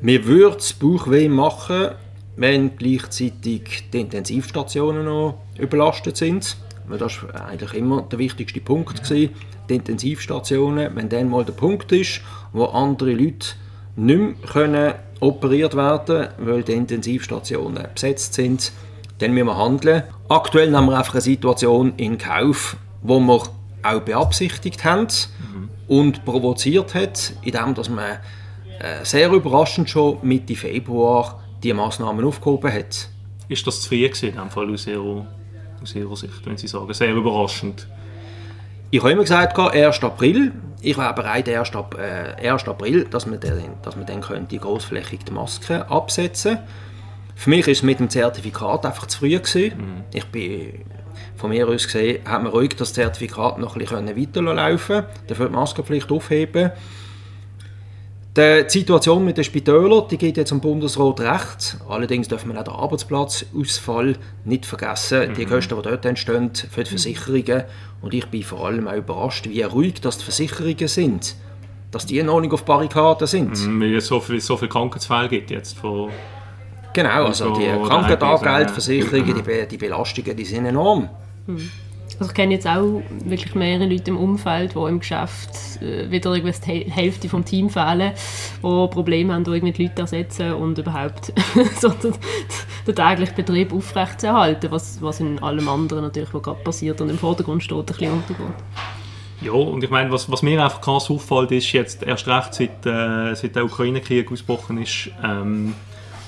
Mir 0.00 0.24
würde 0.24 0.56
es 0.58 0.72
Bauchweh 0.72 1.28
machen, 1.28 1.90
wenn 2.36 2.76
gleichzeitig 2.76 3.90
die 3.92 4.00
Intensivstationen 4.00 5.04
noch 5.04 5.38
überlastet 5.58 6.16
sind. 6.16 6.56
Das 6.88 7.22
war 7.22 7.46
eigentlich 7.46 7.74
immer 7.74 8.02
der 8.02 8.18
wichtigste 8.18 8.60
Punkt. 8.60 9.02
Gewesen 9.02 9.30
die 9.68 9.76
Intensivstationen, 9.76 10.94
wenn 10.94 11.08
dann 11.08 11.30
mal 11.30 11.44
der 11.44 11.52
Punkt 11.52 11.92
ist, 11.92 12.20
wo 12.52 12.64
andere 12.64 13.12
Leute 13.12 13.54
nicht 13.96 14.18
mehr 14.18 14.34
können 14.48 14.94
operiert 15.20 15.76
werden 15.76 16.28
weil 16.38 16.62
die 16.62 16.72
Intensivstationen 16.72 17.86
besetzt 17.94 18.34
sind, 18.34 18.72
dann 19.20 19.32
müssen 19.32 19.46
wir 19.46 19.56
handeln. 19.56 20.02
Aktuell 20.28 20.74
haben 20.74 20.86
wir 20.86 20.98
einfach 20.98 21.14
eine 21.14 21.20
Situation 21.20 21.92
in 21.96 22.18
Kauf, 22.18 22.76
wo 23.02 23.20
wir 23.20 23.42
auch 23.82 24.00
beabsichtigt 24.00 24.84
haben 24.84 25.06
mhm. 25.52 25.68
und 25.88 26.24
provoziert 26.24 26.94
hat, 26.94 27.32
indem 27.42 27.74
dass 27.74 27.88
man 27.88 28.18
äh, 28.78 29.04
sehr 29.04 29.30
überraschend 29.30 29.88
schon 29.88 30.18
Mitte 30.22 30.54
Februar 30.54 31.42
die 31.62 31.72
Maßnahmen 31.72 32.24
aufgehoben 32.24 32.72
hat. 32.72 33.08
Ist 33.48 33.66
das 33.66 33.82
zu 33.82 33.88
früh 33.88 34.08
gewesen, 34.08 34.30
in 34.30 34.36
dem 34.36 34.50
Fall 34.50 34.72
aus 34.72 34.86
Ihrer, 34.86 35.26
aus 35.82 35.94
Ihrer 35.94 36.16
Sicht, 36.16 36.46
wenn 36.46 36.56
Sie 36.56 36.66
sagen, 36.66 36.92
sehr 36.94 37.14
überraschend? 37.14 37.86
Ich 38.90 39.00
habe 39.00 39.12
immer 39.12 39.22
gesagt, 39.22 39.58
1. 39.58 40.02
April. 40.02 40.52
Ich 40.82 40.96
wäre 40.96 41.12
bereit, 41.12 41.48
1. 41.48 41.74
Ab, 41.74 41.96
äh, 41.98 42.48
1. 42.48 42.66
April, 42.66 43.04
dass 43.04 43.26
man 43.26 43.38
dann, 43.38 43.62
dass 43.82 43.96
man 43.96 44.06
dann 44.06 44.22
könnte 44.22 44.56
großflächig 44.56 45.24
die 45.26 45.32
Masken 45.32 45.82
absetzen 45.82 46.58
Für 47.40 47.48
mich 47.48 47.66
ist 47.68 47.78
es 47.78 47.82
mit 47.82 47.98
dem 47.98 48.10
Zertifikat 48.10 48.84
einfach 48.84 49.06
zu 49.06 49.20
früh 49.20 49.30
gewesen. 49.30 49.72
Mhm. 49.78 50.04
Ich 50.12 50.26
bin, 50.26 50.84
von 51.36 51.48
mir 51.48 51.66
aus 51.66 51.86
gesehen, 51.86 52.22
hat 52.26 52.42
man 52.42 52.52
ruhig 52.52 52.76
das 52.76 52.92
Zertifikat 52.92 53.58
noch 53.58 53.76
ein 53.76 53.78
bisschen 53.78 54.14
weiterlaufen 54.14 55.04
dafür 55.26 55.46
die 55.46 55.54
Maskenpflicht 55.54 56.12
aufheben 56.12 56.70
die 58.36 58.64
Situation 58.68 59.24
mit 59.24 59.38
den 59.38 59.44
Spitälern 59.44 60.04
die 60.10 60.18
geht 60.18 60.36
jetzt 60.36 60.52
am 60.52 60.60
Bundesrat 60.60 61.20
recht. 61.20 61.78
Allerdings 61.88 62.28
darf 62.28 62.44
man 62.44 62.58
auch 62.58 62.64
den 62.64 62.74
Arbeitsplatzausfall 62.74 64.16
nicht 64.44 64.66
vergessen. 64.66 65.30
Mhm. 65.30 65.34
Die 65.34 65.46
Kosten, 65.46 65.76
die 65.76 65.82
dort 65.82 66.04
entstehen 66.04 66.50
für 66.54 66.84
die 66.84 66.90
Versicherungen. 66.90 67.64
Und 68.02 68.12
ich 68.12 68.26
bin 68.26 68.42
vor 68.42 68.66
allem 68.66 68.86
auch 68.86 68.94
überrascht, 68.94 69.48
wie 69.48 69.62
ruhig 69.62 70.02
das 70.02 70.18
die 70.18 70.24
Versicherungen 70.24 70.88
sind. 70.88 71.34
Dass 71.90 72.04
die 72.04 72.22
noch 72.22 72.40
nicht 72.40 72.52
auf 72.52 72.66
Barrikaden 72.66 73.26
sind. 73.26 73.66
Mhm, 73.66 73.80
weil 73.80 73.96
es 73.96 74.06
so 74.06 74.20
viele 74.20 74.40
so 74.40 74.58
viel 74.58 74.68
Krankheitsfälle 74.68 75.28
gibt 75.30 75.50
jetzt 75.50 75.78
von 75.78 76.10
Genau, 76.92 77.26
also 77.26 77.54
die 77.54 77.66
Krankentaggeldversicherungen, 77.66 79.42
die, 79.44 79.68
die 79.68 79.76
Belastungen, 79.76 80.36
die 80.36 80.44
sind 80.44 80.66
enorm. 80.66 81.08
Mhm. 81.46 81.70
Also 82.20 82.32
ich 82.32 82.34
kenne 82.34 82.52
jetzt 82.52 82.66
auch 82.66 83.00
wirklich 83.24 83.54
mehrere 83.54 83.86
Leute 83.86 84.10
im 84.10 84.18
Umfeld, 84.18 84.74
die 84.74 84.78
im 84.78 85.00
Geschäft 85.00 85.80
äh, 85.80 86.10
wieder 86.10 86.38
die 86.38 86.90
Hälfte 86.90 87.30
vom 87.30 87.46
Team 87.46 87.70
fehlen, 87.70 88.12
die 88.58 88.88
Probleme 88.88 89.32
haben, 89.32 89.44
irgendwie 89.46 89.72
die 89.72 89.82
Leute 89.84 90.02
ersetzen 90.02 90.52
und 90.52 90.76
überhaupt 90.76 91.32
so 91.80 91.88
den, 91.88 92.12
den 92.86 92.94
täglichen 92.94 93.36
Betrieb 93.36 93.72
aufrechtzuerhalten, 93.72 94.70
was, 94.70 95.00
was 95.00 95.20
in 95.20 95.42
allem 95.42 95.66
anderen 95.66 96.02
natürlich, 96.02 96.34
was 96.34 96.42
gerade 96.42 96.62
passiert 96.62 97.00
und 97.00 97.08
im 97.08 97.16
Vordergrund 97.16 97.62
steht, 97.62 97.78
ein 97.78 97.86
bisschen 97.86 98.12
untergeht. 98.12 98.46
Ja, 99.40 99.52
und 99.52 99.82
ich 99.82 99.88
meine, 99.88 100.12
was, 100.12 100.30
was 100.30 100.42
mir 100.42 100.62
einfach 100.62 100.82
krass 100.82 101.10
auffällt, 101.10 101.52
ist 101.52 101.72
jetzt 101.72 102.02
erst 102.02 102.28
recht, 102.28 102.52
seit, 102.52 102.84
äh, 102.84 103.34
seit 103.34 103.56
der 103.56 103.64
Ukraine-Krieg 103.64 104.30
ausgebrochen 104.30 104.82
ist, 104.82 105.10
ähm, 105.24 105.72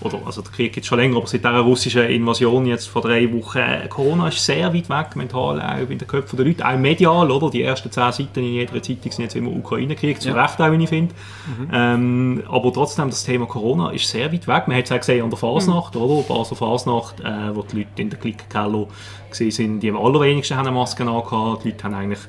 oder 0.04 0.20
also 0.24 0.42
der 0.42 0.52
Krieg 0.52 0.72
gibt 0.72 0.86
schon 0.86 0.98
länger, 0.98 1.16
aber 1.16 1.26
seit 1.26 1.40
dieser 1.40 1.60
russischen 1.60 2.02
Invasion 2.04 2.66
jetzt 2.66 2.88
vor 2.88 3.02
drei 3.02 3.32
Wochen, 3.32 3.58
äh, 3.58 3.88
Corona 3.88 4.28
ist 4.28 4.44
sehr 4.44 4.72
weit 4.74 4.88
weg 4.88 5.16
mental, 5.16 5.60
auch 5.60 5.90
in 5.90 5.98
den 5.98 6.08
Köpfen 6.08 6.36
der 6.36 6.46
Leute, 6.46 6.66
auch 6.66 6.76
medial, 6.76 7.30
oder? 7.30 7.50
Die 7.50 7.62
ersten 7.62 7.90
zehn 7.90 8.12
Seiten 8.12 8.40
in 8.40 8.52
jeder 8.52 8.82
Zeitung 8.82 9.12
sind 9.12 9.24
jetzt 9.24 9.36
immer 9.36 9.50
Ukraine-Krieg, 9.50 10.20
zu 10.20 10.30
ja. 10.30 10.42
Recht 10.42 10.60
auch, 10.60 10.72
wie 10.72 10.82
ich 10.82 10.88
finde. 10.88 11.14
Mhm. 11.46 11.68
Ähm, 11.72 12.42
aber 12.48 12.72
trotzdem, 12.72 13.10
das 13.10 13.24
Thema 13.24 13.46
Corona 13.46 13.90
ist 13.90 14.08
sehr 14.08 14.32
weit 14.32 14.46
weg. 14.46 14.68
Man 14.68 14.76
hat 14.76 14.84
es 14.84 14.92
auch 14.92 14.98
gesehen 14.98 15.24
an 15.24 15.30
der 15.30 15.38
Fasnacht, 15.38 15.94
mhm. 15.94 16.02
oder? 16.02 16.22
Basel 16.22 16.56
Fasnacht, 16.56 17.20
äh, 17.20 17.54
wo 17.54 17.62
die 17.62 17.78
Leute 17.78 18.02
in 18.02 18.10
der 18.10 18.18
Klickenkeller 18.18 18.86
gesehen 19.30 19.50
sind, 19.50 19.80
die 19.80 19.90
am 19.90 19.96
allerwenigsten 19.96 20.56
haben 20.56 20.74
Masken 20.74 21.08
angehabt, 21.08 21.64
die 21.64 21.70
Leute 21.70 21.84
haben 21.84 21.94
eigentlich 21.94 22.20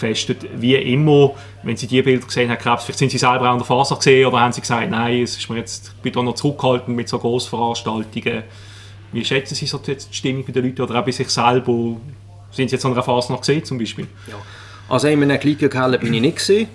gefestet, 0.00 0.46
wie 0.60 0.74
immer, 0.74 1.34
wenn 1.62 1.76
Sie 1.76 1.86
die 1.86 2.02
Bilder 2.02 2.26
gesehen 2.26 2.50
haben, 2.50 2.58
Krebs, 2.58 2.84
vielleicht 2.84 2.98
sind 2.98 3.10
Sie 3.10 3.18
selber 3.18 3.48
auch 3.48 3.52
an 3.52 3.58
der 3.58 3.66
Faser 3.66 3.96
gesehen 3.96 4.26
oder 4.26 4.40
haben 4.40 4.52
Sie 4.52 4.60
gesagt, 4.60 4.90
nein, 4.90 5.22
es 5.22 5.36
ist 5.36 5.48
mir 5.50 5.58
jetzt, 5.58 5.92
ich 5.96 6.02
bin 6.02 6.12
da 6.12 6.22
noch 6.22 6.34
zurückgehalten 6.34 6.94
mit 6.94 7.08
so 7.08 7.18
Grossveranstaltungen. 7.18 8.44
Wie 9.12 9.24
schätzen 9.24 9.54
Sie 9.54 9.66
so 9.66 9.78
die 9.78 9.96
Stimmung 10.10 10.44
bei 10.44 10.52
den 10.52 10.64
Leuten 10.64 10.82
oder 10.82 11.00
auch 11.00 11.04
bei 11.04 11.10
sich 11.10 11.28
selber? 11.28 11.96
Sind 12.50 12.70
Sie 12.70 12.76
jetzt 12.76 12.84
an 12.84 12.92
einer 12.92 13.02
Phase 13.02 13.32
noch 13.32 13.40
gesehen 13.40 13.64
zum 13.64 13.78
Beispiel? 13.78 14.06
Ja. 14.26 14.34
Also 14.88 15.08
in 15.08 15.22
einem 15.22 15.38
Glickenkeller 15.38 15.98
bin 15.98 16.14
ich 16.14 16.20
nicht 16.20 16.36
gesehen. 16.36 16.68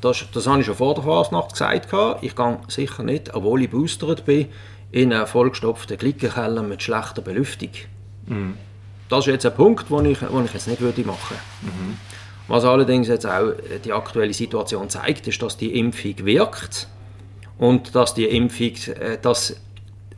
Das, 0.00 0.24
das 0.32 0.46
habe 0.46 0.60
ich 0.60 0.66
schon 0.66 0.74
vor 0.74 0.94
der 0.94 1.04
Fasnacht 1.04 1.52
gesagt. 1.52 1.88
Ich 2.22 2.34
gehe 2.34 2.58
sicher 2.68 3.02
nicht, 3.02 3.34
obwohl 3.34 3.62
ich 3.62 3.70
boostert 3.70 4.24
bin, 4.24 4.48
in 4.90 5.12
einen 5.12 5.26
vollgestopften 5.26 5.96
Glickenkeller 5.96 6.62
mit 6.62 6.82
schlechter 6.82 7.22
Belüftung. 7.22 7.70
Mhm. 8.26 8.54
Das 9.08 9.20
ist 9.20 9.32
jetzt 9.32 9.46
ein 9.46 9.54
Punkt, 9.54 9.90
den 9.90 10.06
ich, 10.06 10.18
den 10.18 10.44
ich 10.44 10.52
jetzt 10.54 10.68
nicht 10.68 10.80
würde 10.80 11.02
machen 11.02 11.36
würde. 11.62 11.72
Mhm. 11.72 11.98
Was 12.52 12.66
allerdings 12.66 13.08
jetzt 13.08 13.24
auch 13.24 13.54
die 13.82 13.94
aktuelle 13.94 14.34
Situation 14.34 14.90
zeigt, 14.90 15.26
ist, 15.26 15.40
dass 15.40 15.56
die 15.56 15.78
Impfung 15.78 16.26
wirkt 16.26 16.86
und 17.56 17.94
dass 17.94 18.12
die 18.12 18.26
Impfung, 18.26 18.74
äh, 19.00 19.16
dass, 19.22 19.56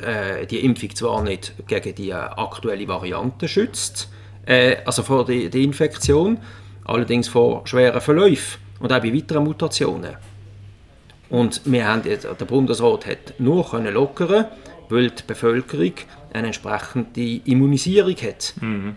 äh, 0.00 0.44
die 0.44 0.64
Impfung 0.64 0.92
zwar 0.96 1.22
nicht 1.22 1.52
gegen 1.68 1.94
die 1.94 2.12
aktuelle 2.12 2.88
Variante 2.88 3.46
schützt, 3.46 4.08
äh, 4.46 4.78
also 4.84 5.04
vor 5.04 5.24
der 5.24 5.54
Infektion, 5.54 6.38
allerdings 6.84 7.28
vor 7.28 7.64
schweren 7.68 8.00
Verläufen 8.00 8.60
und 8.80 8.92
auch 8.92 8.98
bei 8.98 9.14
weiteren 9.14 9.44
Mutationen. 9.44 10.16
Und 11.30 11.60
wir 11.66 11.86
haben, 11.86 12.02
der 12.02 12.44
Bundesrat 12.46 13.06
hat 13.06 13.34
nur 13.38 13.70
können 13.70 13.94
lockern, 13.94 14.46
weil 14.88 15.10
die 15.12 15.22
Bevölkerung 15.24 15.92
eine 16.32 16.48
entsprechende 16.48 17.42
Immunisierung 17.44 18.16
hat. 18.16 18.54
Mhm. 18.60 18.96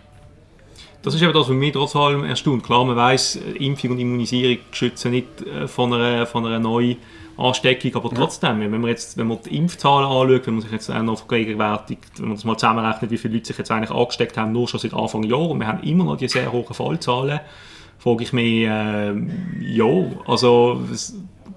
Das 1.02 1.14
ist 1.14 1.22
eben 1.22 1.32
das, 1.32 1.48
was 1.48 1.54
mich 1.54 1.72
trotz 1.72 1.94
allem 1.94 2.24
erstaunt. 2.24 2.64
Klar, 2.64 2.84
man 2.84 2.96
weiß, 2.96 3.36
Impfung 3.58 3.92
und 3.92 3.98
Immunisierung 3.98 4.58
schützen 4.72 5.12
nicht 5.12 5.42
äh, 5.42 5.68
von 5.68 5.92
einer, 5.92 6.26
von 6.26 6.44
einer 6.44 6.58
neuen 6.58 6.96
Ansteckung, 7.36 7.94
aber 7.94 8.10
trotzdem, 8.10 8.58
wenn 8.60 8.70
man 8.80 8.88
jetzt 8.90 9.16
wenn 9.16 9.28
man 9.28 9.38
die 9.46 9.56
Impfzahlen 9.56 10.04
anschaut, 10.04 10.46
wenn 10.48 10.54
man 10.54 10.62
sich 10.62 10.72
jetzt 10.72 10.90
auch 10.90 11.02
noch 11.02 11.18
vergegenwärtigt, 11.18 12.18
wenn 12.18 12.28
man 12.28 12.36
das 12.36 12.44
mal 12.44 12.56
zusammenrechnet, 12.56 13.12
wie 13.12 13.16
viele 13.16 13.34
Leute 13.34 13.46
sich 13.46 13.58
jetzt 13.58 13.70
eigentlich 13.70 13.92
angesteckt 13.92 14.36
haben, 14.36 14.50
nur 14.50 14.66
schon 14.66 14.80
seit 14.80 14.92
Anfang 14.92 15.22
Jahr, 15.22 15.48
und 15.48 15.60
wir 15.60 15.68
haben 15.68 15.80
immer 15.84 16.02
noch 16.02 16.16
die 16.16 16.26
sehr 16.26 16.50
hohen 16.50 16.74
Fallzahlen, 16.74 17.38
frage 18.00 18.24
ich 18.24 18.32
mich, 18.32 18.64
äh, 18.64 19.14
ja, 19.60 20.10
also 20.26 20.82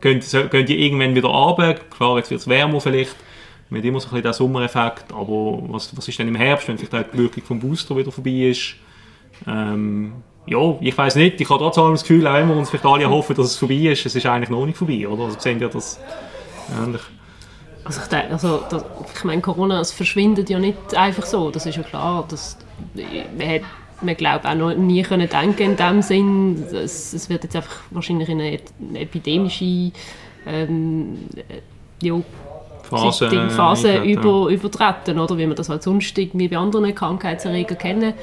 gehen, 0.01 0.21
gehen 0.51 0.65
die 0.67 0.86
irgendwann 0.86 1.15
wieder 1.15 1.30
runter? 1.30 1.73
Klar, 1.73 2.17
jetzt 2.17 2.30
wird 2.30 2.41
es 2.41 2.47
wärmer 2.47 2.80
vielleicht, 2.80 3.15
hat 3.71 3.84
immer 3.84 3.99
so 3.99 4.10
ein 4.10 4.12
bisschen 4.12 4.21
den 4.21 4.34
Sommereffekt, 4.34 5.12
aber 5.12 5.63
was, 5.69 5.97
was 5.97 6.08
ist 6.08 6.19
denn 6.19 6.27
im 6.27 6.36
Herbst, 6.36 6.67
wenn 6.67 6.77
vielleicht 6.77 6.93
auch 6.93 7.12
die 7.12 7.17
Wirkung 7.17 7.43
vom 7.43 7.60
Booster 7.60 7.97
wieder 7.97 8.12
vorbei 8.12 8.49
ist? 8.49 8.75
Ähm, 9.47 10.13
ja, 10.47 10.77
ich 10.82 10.97
weiß 10.97 11.15
nicht. 11.15 11.39
Ich 11.39 11.49
habe 11.49 11.60
trotzdem 11.60 11.91
das 11.91 12.01
Gefühl, 12.01 12.27
auch 12.27 12.34
wenn 12.34 12.47
wir 12.47 12.56
uns 12.56 12.69
vielleicht 12.69 12.86
alle 12.86 13.10
hoffen, 13.10 13.36
dass 13.36 13.47
es 13.47 13.58
vorbei 13.58 13.75
ist, 13.75 14.06
es 14.06 14.15
ist 14.15 14.25
eigentlich 14.25 14.49
noch 14.49 14.65
nicht 14.65 14.77
vorbei, 14.77 15.08
oder? 15.08 15.25
Also 15.25 15.39
sehen 15.39 15.60
wir 15.60 15.69
das 15.69 15.99
ähnlich. 16.84 17.01
Also 17.84 18.01
ich 18.01 18.08
denke, 18.08 18.32
also, 18.34 18.63
das, 18.69 18.86
ich 19.15 19.23
meine, 19.23 19.41
Corona, 19.41 19.80
es 19.80 19.91
verschwindet 19.91 20.49
ja 20.49 20.60
nicht 20.60 20.95
einfach 20.95 21.25
so, 21.25 21.49
das 21.49 21.65
ist 21.65 21.77
ja 21.77 21.84
klar. 21.84 22.25
Das, 22.30 22.58
man 23.38 23.49
hat 23.49 23.62
man 24.01 24.15
glaubt 24.15 24.45
auch 24.45 24.56
noch 24.56 24.73
nie 24.73 25.04
können 25.04 25.30
denken 25.30 25.63
in 25.63 25.75
dem 25.75 26.01
Sinn. 26.01 26.63
Es, 26.73 27.13
es 27.13 27.30
wird 27.30 27.43
jetzt 27.43 27.56
einfach 27.56 27.82
wahrscheinlich 27.91 28.30
in 28.30 28.41
eine, 28.41 28.60
eine 28.89 28.99
epidemische 28.99 29.91
ähm, 30.47 31.19
ja, 32.01 32.19
Phase, 32.84 33.49
Phase 33.49 33.97
über, 34.04 34.49
übertreten, 34.49 35.19
oder 35.19 35.38
wie 35.38 35.45
man 35.45 35.56
das 35.56 35.69
halt 35.69 35.84
sonst 35.84 36.17
irgendwie 36.17 36.47
bei 36.47 36.58
anderen 36.58 36.93
Krankheitserregern 36.93 37.77
kennen. 37.77 38.13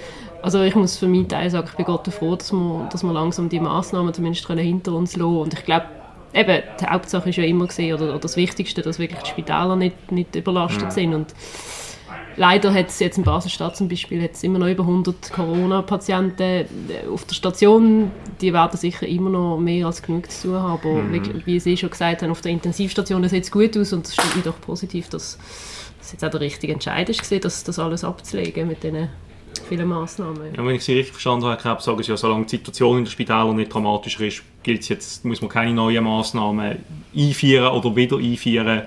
Also 0.42 0.62
ich 0.62 0.74
muss 0.74 0.96
für 0.96 1.09
meinen 1.09 1.29
Teil 1.29 1.51
sagen, 1.51 1.66
ich 1.70 1.77
bin 1.77 1.85
Gott 1.85 2.07
froh, 2.09 2.37
dass 2.37 2.53
wir, 2.53 2.88
dass 2.92 3.03
wir 3.03 3.12
langsam 3.12 3.48
die 3.48 3.61
Massnahmen 3.61 4.14
zumindest 4.14 4.46
hinter 4.46 4.92
uns 4.92 5.16
lassen 5.16 5.37
Und 5.37 5.55
ich 5.55 5.64
glaube, 5.64 5.87
eben, 6.33 6.62
die 6.81 6.87
Hauptsache 6.87 7.31
ist 7.31 7.37
ja 7.37 7.44
immer 7.44 7.66
gesehen, 7.66 7.94
oder, 7.94 8.11
oder 8.11 8.20
das 8.20 8.37
Wichtigste, 8.37 8.83
dass 8.83 8.98
wirklich 8.98 9.20
die 9.20 9.31
Spitäler 9.31 9.77
nicht, 9.77 10.12
nicht 10.12 10.37
überlastet 10.37 10.85
ja. 10.85 10.90
sind. 10.90 11.14
Und 11.14 11.35
leider 12.37 12.72
hat 12.72 12.88
es 12.88 13.01
jetzt 13.01 13.18
in 13.18 13.24
Basel-Stadt 13.24 13.77
zum 13.77 13.88
Beispiel 13.88 14.22
jetzt 14.22 14.42
immer 14.44 14.61
noch 14.61 14.68
über 14.68 14.85
100 14.85 15.33
Corona-Patienten 15.33 16.42
äh, 16.42 16.66
auf 17.12 17.24
der 17.24 17.35
Station. 17.35 18.12
Die 18.40 18.53
werden 18.53 18.77
sicher 18.77 19.07
immer 19.07 19.31
noch 19.31 19.59
mehr 19.59 19.87
als 19.87 20.03
genug 20.03 20.31
zu 20.31 20.48
tun 20.48 20.62
haben. 20.62 20.81
Aber 20.81 21.03
mhm. 21.03 21.42
wie 21.44 21.59
Sie 21.59 21.77
schon 21.77 21.90
gesagt 21.90 22.22
haben, 22.22 22.31
auf 22.31 22.40
der 22.40 22.53
Intensivstation 22.53 23.29
sieht 23.29 23.44
es 23.44 23.51
gut 23.51 23.77
aus 23.77 23.92
und 23.92 24.07
es 24.07 24.14
stimmt 24.14 24.37
mir 24.37 24.42
doch 24.42 24.61
positiv, 24.61 25.09
dass 25.09 25.38
es 26.01 26.12
jetzt 26.12 26.24
auch 26.24 26.31
der 26.31 26.40
richtige 26.40 26.72
Entscheid 26.72 27.09
ist, 27.09 27.44
dass 27.44 27.64
das 27.64 27.79
alles 27.79 28.05
abzulegen 28.05 28.68
mit 28.68 28.85
diesen 28.85 29.09
viele 29.66 29.84
Massnahmen. 29.84 30.54
Ja, 30.56 30.64
wenn 30.64 30.74
ich 30.74 30.84
Sie 30.84 30.94
richtig 30.94 31.12
verstanden 31.12 31.46
habe, 31.46 31.60
Krebs, 31.60 31.84
sagen 31.84 32.02
Sie 32.02 32.10
ja, 32.10 32.16
solange 32.16 32.44
die 32.44 32.56
Situation 32.56 32.98
in 32.98 33.04
den 33.04 33.10
Spitälern 33.10 33.56
nicht 33.56 33.72
dramatischer 33.72 34.26
ist, 34.26 34.42
gilt 34.62 34.82
es 34.82 34.88
jetzt, 34.88 35.24
muss 35.24 35.40
man 35.40 35.50
keine 35.50 35.72
neuen 35.72 36.04
Massnahmen 36.04 36.84
einführen 37.14 37.68
oder 37.68 37.94
wieder 37.94 38.16
einführen. 38.16 38.82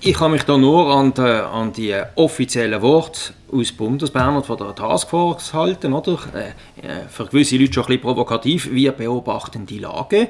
Ich 0.00 0.14
kann 0.14 0.30
mich 0.30 0.44
da 0.44 0.56
nur 0.56 0.94
an 0.94 1.12
die, 1.12 1.20
an 1.20 1.72
die 1.72 1.94
offiziellen 2.14 2.80
Worte 2.82 3.32
aus 3.52 3.72
Bundesbern 3.72 4.36
und 4.36 4.46
von 4.46 4.56
der 4.56 4.74
Taskforce 4.74 5.52
halten. 5.52 5.92
Oder? 5.92 6.18
Äh, 6.34 6.86
äh, 6.86 7.08
für 7.08 7.26
gewisse 7.26 7.56
Leute 7.56 7.72
schon 7.72 7.82
ein 7.82 7.86
bisschen 7.88 8.02
provokativ. 8.02 8.70
Wir 8.70 8.92
beobachten 8.92 9.66
die 9.66 9.80
Lage. 9.80 10.28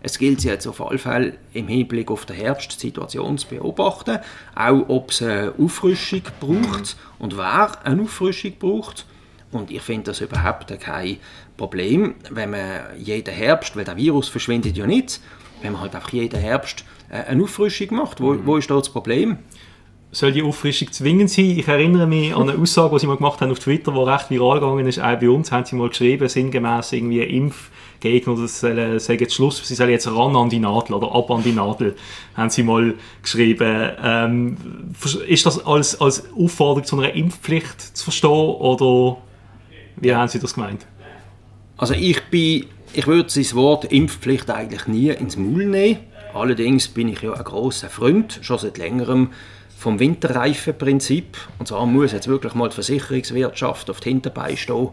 Es 0.00 0.18
gilt 0.18 0.44
jetzt 0.44 0.66
auf 0.66 0.80
alle 0.80 0.98
Fälle 0.98 1.34
im 1.52 1.66
Hinblick 1.66 2.10
auf 2.10 2.24
die 2.24 2.34
Herbstsituation 2.34 3.36
zu 3.36 3.48
beobachten, 3.48 4.18
auch 4.54 4.88
ob 4.88 5.10
es 5.10 5.22
eine 5.22 5.52
Auffrischung 5.58 6.22
braucht 6.38 6.96
und 7.18 7.36
wer 7.36 7.84
eine 7.84 8.02
Auffrischung 8.02 8.52
braucht. 8.58 9.06
Und 9.50 9.70
ich 9.70 9.82
finde 9.82 10.04
das 10.04 10.20
überhaupt 10.20 10.78
kein 10.80 11.16
Problem, 11.56 12.14
wenn 12.30 12.50
man 12.50 12.80
jeden 12.98 13.34
Herbst, 13.34 13.74
weil 13.76 13.84
der 13.84 13.96
Virus 13.96 14.28
verschwindet 14.28 14.76
ja 14.76 14.86
nicht, 14.86 15.20
wenn 15.62 15.72
man 15.72 15.80
halt 15.80 15.94
einfach 15.94 16.12
jeden 16.12 16.38
Herbst 16.38 16.84
äh, 17.10 17.24
eine 17.24 17.42
Auffrischung 17.42 17.96
macht. 17.96 18.20
Wo, 18.20 18.36
wo 18.44 18.56
ist 18.56 18.70
da 18.70 18.76
das 18.76 18.90
Problem? 18.90 19.38
Soll 20.10 20.32
die 20.32 20.42
Auffrischung 20.42 20.90
zwingend 20.90 21.30
sein? 21.30 21.58
Ich 21.58 21.68
erinnere 21.68 22.06
mich 22.06 22.34
an 22.34 22.48
eine 22.48 22.58
Aussage, 22.58 22.94
die 22.94 23.00
sie 23.00 23.06
mal 23.06 23.16
gemacht 23.16 23.40
haben 23.40 23.50
auf 23.50 23.58
Twitter, 23.58 23.92
die 23.92 23.98
recht 23.98 24.30
viral 24.30 24.60
gegangen 24.60 24.86
ist. 24.86 25.00
Auch 25.00 25.18
bei 25.18 25.28
uns 25.28 25.52
haben 25.52 25.64
sie 25.64 25.76
mal 25.76 25.88
geschrieben, 25.88 26.28
sinngemäß 26.28 26.92
irgendwie 26.92 27.22
Impfgegner, 27.22 28.36
das 28.36 28.60
soll, 28.60 28.98
sagen 29.00 29.20
jetzt 29.20 29.34
Schluss, 29.34 29.66
sie 29.66 29.74
sollen 29.74 29.90
jetzt 29.90 30.06
ran 30.06 30.34
an 30.34 30.48
die 30.48 30.60
Nadel 30.60 30.94
oder 30.94 31.14
ab 31.14 31.30
an 31.30 31.42
die 31.42 31.52
Nadel, 31.52 31.94
haben 32.34 32.48
sie 32.48 32.62
mal 32.62 32.94
geschrieben. 33.22 33.90
Ähm, 34.02 34.56
ist 35.26 35.44
das 35.44 35.64
als, 35.66 36.00
als 36.00 36.32
Aufforderung 36.32 36.84
zu 36.84 36.98
einer 36.98 37.12
Impfpflicht 37.12 37.80
zu 37.80 38.04
verstehen 38.04 38.30
oder 38.30 39.18
wie 39.96 40.14
haben 40.14 40.28
sie 40.28 40.38
das 40.38 40.54
gemeint? 40.54 40.86
Also 41.76 41.94
ich 41.94 42.22
bin, 42.30 42.64
ich 42.94 43.06
würde 43.06 43.30
das 43.34 43.54
Wort 43.54 43.84
Impfpflicht 43.84 44.50
eigentlich 44.50 44.86
nie 44.86 45.10
ins 45.10 45.36
Maul 45.36 45.66
nehmen. 45.66 45.98
Allerdings 46.34 46.88
bin 46.88 47.08
ich 47.08 47.22
ja 47.22 47.32
ein 47.32 47.44
großer 47.44 47.88
Freund, 47.88 48.40
schon 48.42 48.58
seit 48.58 48.78
längerem, 48.78 49.30
vom 49.78 50.00
Winterreifenprinzip. 50.00 51.36
Und 51.58 51.68
zwar 51.68 51.86
muss 51.86 52.12
jetzt 52.12 52.26
wirklich 52.26 52.54
mal 52.54 52.68
die 52.68 52.74
Versicherungswirtschaft 52.74 53.88
auf 53.88 54.00
die 54.00 54.08
Hinterbeine 54.10 54.56
stehen 54.56 54.88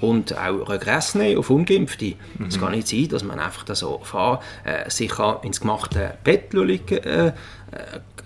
und 0.00 0.38
auch 0.38 0.68
Regress 0.68 1.16
nehmen 1.16 1.38
auf 1.38 1.50
Ungeimpfte. 1.50 2.14
Mhm. 2.38 2.46
Es 2.46 2.60
kann 2.60 2.70
nicht 2.70 2.86
sein, 2.86 3.08
dass 3.08 3.24
man 3.24 3.40
einfach 3.40 3.64
so 3.74 4.00
fahr, 4.04 4.40
äh, 4.64 4.88
sich 4.88 5.12
ins 5.42 5.60
gemachte 5.60 6.14
Bett 6.22 6.52
liegen, 6.54 6.98
äh, 6.98 7.26
äh, 7.26 7.32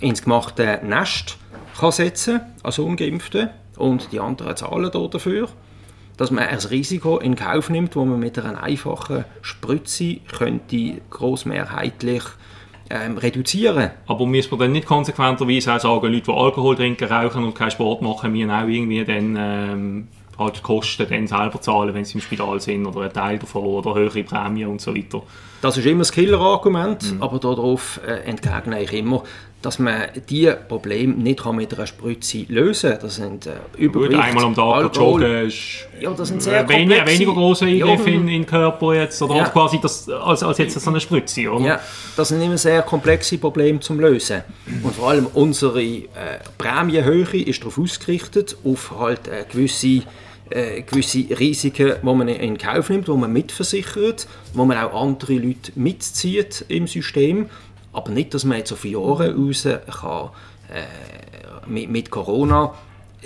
ins 0.01 0.22
gemachte 0.22 0.81
Nest 0.83 1.38
kann 1.79 1.92
setzen 1.92 2.42
als 2.62 2.79
Ungeimpfte 2.79 3.51
und 3.77 4.12
die 4.12 4.20
anderen 4.20 4.55
zahlen 4.55 4.90
dafür. 4.92 5.48
Dass 6.18 6.31
man 6.31 6.44
ein 6.44 6.59
Risiko 6.59 7.18
in 7.18 7.37
Kauf 7.37 7.70
nimmt, 7.70 7.96
wo 7.96 8.05
man 8.05 8.20
mit 8.20 8.38
einer 8.38 8.62
einfachen 8.62 9.25
Spritze 9.40 10.16
könnte 10.31 11.01
großmehrheitlich 11.09 12.25
ähm, 12.92 13.16
reduzieren. 13.16 13.90
Aber 14.07 14.26
muss 14.26 14.50
man 14.50 14.61
dann 14.61 14.72
nicht 14.72 14.87
konsequenterweise 14.87 15.74
auch 15.74 15.81
sagen, 15.81 16.12
Leute, 16.12 16.31
die 16.31 16.33
Alkohol 16.33 16.76
trinken, 16.76 17.11
rauchen 17.11 17.44
und 17.44 17.55
keinen 17.55 17.70
Sport 17.70 18.02
machen, 18.02 18.33
müssen 18.33 18.50
auch 18.50 18.68
irgendwie 18.68 19.05
dann 19.05 19.37
ähm, 19.38 20.09
halt 20.38 20.59
die 20.59 20.62
Kosten 20.62 21.07
dann 21.09 21.26
selber 21.26 21.61
zahlen, 21.61 21.94
wenn 21.94 22.05
sie 22.05 22.14
im 22.14 22.20
Spital 22.20 22.61
sind 22.61 22.87
oder 22.87 23.02
ein 23.02 23.12
Teil 23.12 23.38
davon 23.38 23.64
oder 23.64 23.94
höhere 23.94 24.22
Prämien 24.22 24.68
und 24.68 24.81
so 24.81 24.94
weiter. 24.94 25.22
Das 25.62 25.76
ist 25.78 25.87
immer 25.87 26.00
das 26.00 26.12
Killer-Argument, 26.12 27.14
mhm. 27.14 27.22
aber 27.22 27.38
darauf 27.38 28.00
äh, 28.07 28.28
entgegne 28.28 28.83
ich 28.83 28.92
immer, 28.92 29.22
dass 29.62 29.79
man 29.79 30.09
diese 30.29 30.55
Probleme 30.55 31.14
nicht 31.14 31.44
mit 31.53 31.75
einer 31.75 31.87
Spritze 31.87 32.44
lösen 32.48 32.90
kann. 32.90 33.01
Das 33.01 33.16
sind 33.16 33.46
äh, 33.46 33.53
Übergewicht, 33.79 34.16
Gut, 34.16 34.25
einmal 34.25 34.44
am 34.44 34.55
Tag 34.55 34.96
joggen 34.96 35.46
ist 35.46 35.87
ja, 36.01 36.11
das 36.11 36.29
sind 36.29 36.42
sehr 36.42 36.68
wenig, 36.68 37.07
weniger 37.07 37.33
große 37.33 37.64
Eingriff 37.64 38.07
ja. 38.07 38.12
in, 38.12 38.20
in 38.22 38.27
den 38.27 38.46
Körper 38.46 38.94
jetzt, 38.94 39.22
oder 39.22 39.37
ja. 39.37 39.44
quasi 39.44 39.79
das, 39.81 40.09
als, 40.09 40.42
als 40.42 40.59
jetzt 40.59 40.79
so 40.79 40.90
eine 40.90 41.01
Spritze, 41.01 41.48
oder? 41.48 41.64
Ja, 41.64 41.81
das 42.16 42.29
sind 42.29 42.42
immer 42.42 42.59
sehr 42.59 42.83
komplexe 42.83 43.38
Probleme 43.38 43.79
zum 43.81 44.01
lösen. 44.01 44.42
Und 44.83 44.94
vor 44.94 45.11
allem 45.11 45.27
unsere 45.33 45.83
äh, 45.83 46.07
Prämienhöhe 46.59 47.42
ist 47.42 47.61
darauf 47.61 47.79
ausgerichtet, 47.79 48.57
auf 48.64 48.92
halt 48.98 49.29
äh, 49.29 49.44
gewisse 49.51 50.03
äh, 50.51 50.83
gewisse 50.83 51.25
Risiken, 51.38 51.94
die 52.03 52.07
man 52.07 52.29
in 52.29 52.59
Kauf 52.59 52.90
nimmt, 52.90 53.09
die 53.09 53.12
man 53.12 53.33
mitversichert, 53.33 54.27
wo 54.55 54.64
man 54.64 54.77
auch 54.79 55.01
andere 55.01 55.35
Leute 55.35 55.72
mitzieht 55.77 56.64
im 56.68 56.87
System, 56.87 57.46
aber 57.92 58.11
nicht, 58.11 58.35
dass 58.35 58.44
man 58.44 58.59
jetzt 58.59 58.72
auf 58.72 58.85
Jahre 58.85 59.35
raus 59.35 59.66
kann, 60.00 60.31
äh, 60.72 60.85
mit, 61.66 61.90
mit 61.90 62.11
Corona 62.11 62.74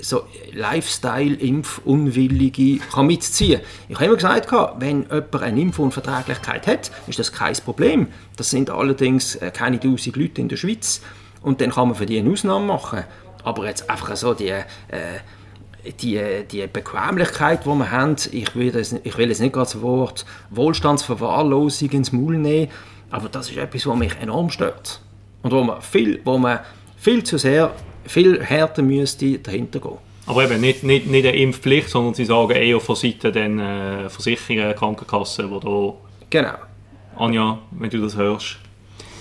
so 0.01 0.23
Lifestyle-Impfunwillige 0.53 2.79
kann 2.93 3.07
mitziehen. 3.07 3.61
Ich 3.89 3.95
habe 3.97 4.05
immer 4.07 4.17
gesagt, 4.17 4.51
wenn 4.79 5.03
jemand 5.05 5.43
eine 5.43 5.61
Impfunverträglichkeit 5.61 6.67
hat, 6.67 6.91
ist 7.07 7.19
das 7.19 7.33
kein 7.33 7.55
Problem. 7.55 8.09
Das 8.37 8.51
sind 8.51 8.69
allerdings 8.71 9.37
äh, 9.37 9.51
keine 9.51 9.77
1000 9.77 10.17
Leute 10.17 10.43
in 10.43 10.49
der 10.49 10.57
Schweiz 10.57 11.01
und 11.43 11.61
dann 11.61 11.71
kann 11.71 11.89
man 11.89 11.97
für 11.97 12.07
die 12.07 12.19
eine 12.19 12.31
Ausnahme 12.31 12.67
machen. 12.67 13.05
Aber 13.43 13.67
jetzt 13.67 13.89
einfach 13.89 14.17
so 14.17 14.35
die, 14.35 14.49
äh, 14.49 14.65
die, 16.01 16.21
die 16.51 16.67
Bequemlichkeit, 16.67 17.65
die 17.65 17.69
wir 17.69 17.91
haben, 17.91 18.17
ich 18.33 18.57
will, 18.57 18.73
das, 18.73 18.93
jetzt 18.93 19.41
nicht 19.41 19.53
gerade 19.53 19.71
das 19.71 19.81
Wort 19.81 20.27
Wohlstandsverwahrlosung 20.51 21.91
ins 21.91 22.13
Maul 22.13 22.39
nehmen, 22.39 22.71
aber 23.11 23.29
das 23.29 23.51
ist 23.51 23.57
etwas, 23.57 23.87
was 23.87 23.97
mich 23.97 24.13
enorm 24.21 24.51
stört. 24.51 25.01
Und 25.43 25.53
wo 25.53 25.63
man 25.63 25.81
viel, 25.81 26.21
wo 26.25 26.39
man 26.39 26.61
viel 26.97 27.23
zu 27.23 27.39
sehr, 27.39 27.73
viel 28.05 28.43
härter 28.43 28.83
müsste 28.83 29.39
dahinter 29.39 29.81
gehen. 29.81 29.99
Aber 30.27 30.45
eben 30.45 30.61
nicht, 30.61 30.83
nicht, 30.83 31.07
nicht 31.07 31.27
eine 31.27 31.37
Impfpflicht, 31.37 31.89
sondern 31.89 32.15
Sie 32.15 32.25
sagen 32.25 32.51
eher 32.51 32.81
von 32.81 32.97
Seiten 32.97 33.33
den 33.33 33.61
äh, 33.61 34.09
Versicherungen, 34.09 34.75
Krankenkassen, 34.75 35.51
wo 35.51 35.61
da... 35.61 35.95
Genau. 36.31 36.57
Anja, 37.17 37.59
wenn 37.71 37.91
du 37.91 38.01
das 38.03 38.17
hörst. 38.17 38.59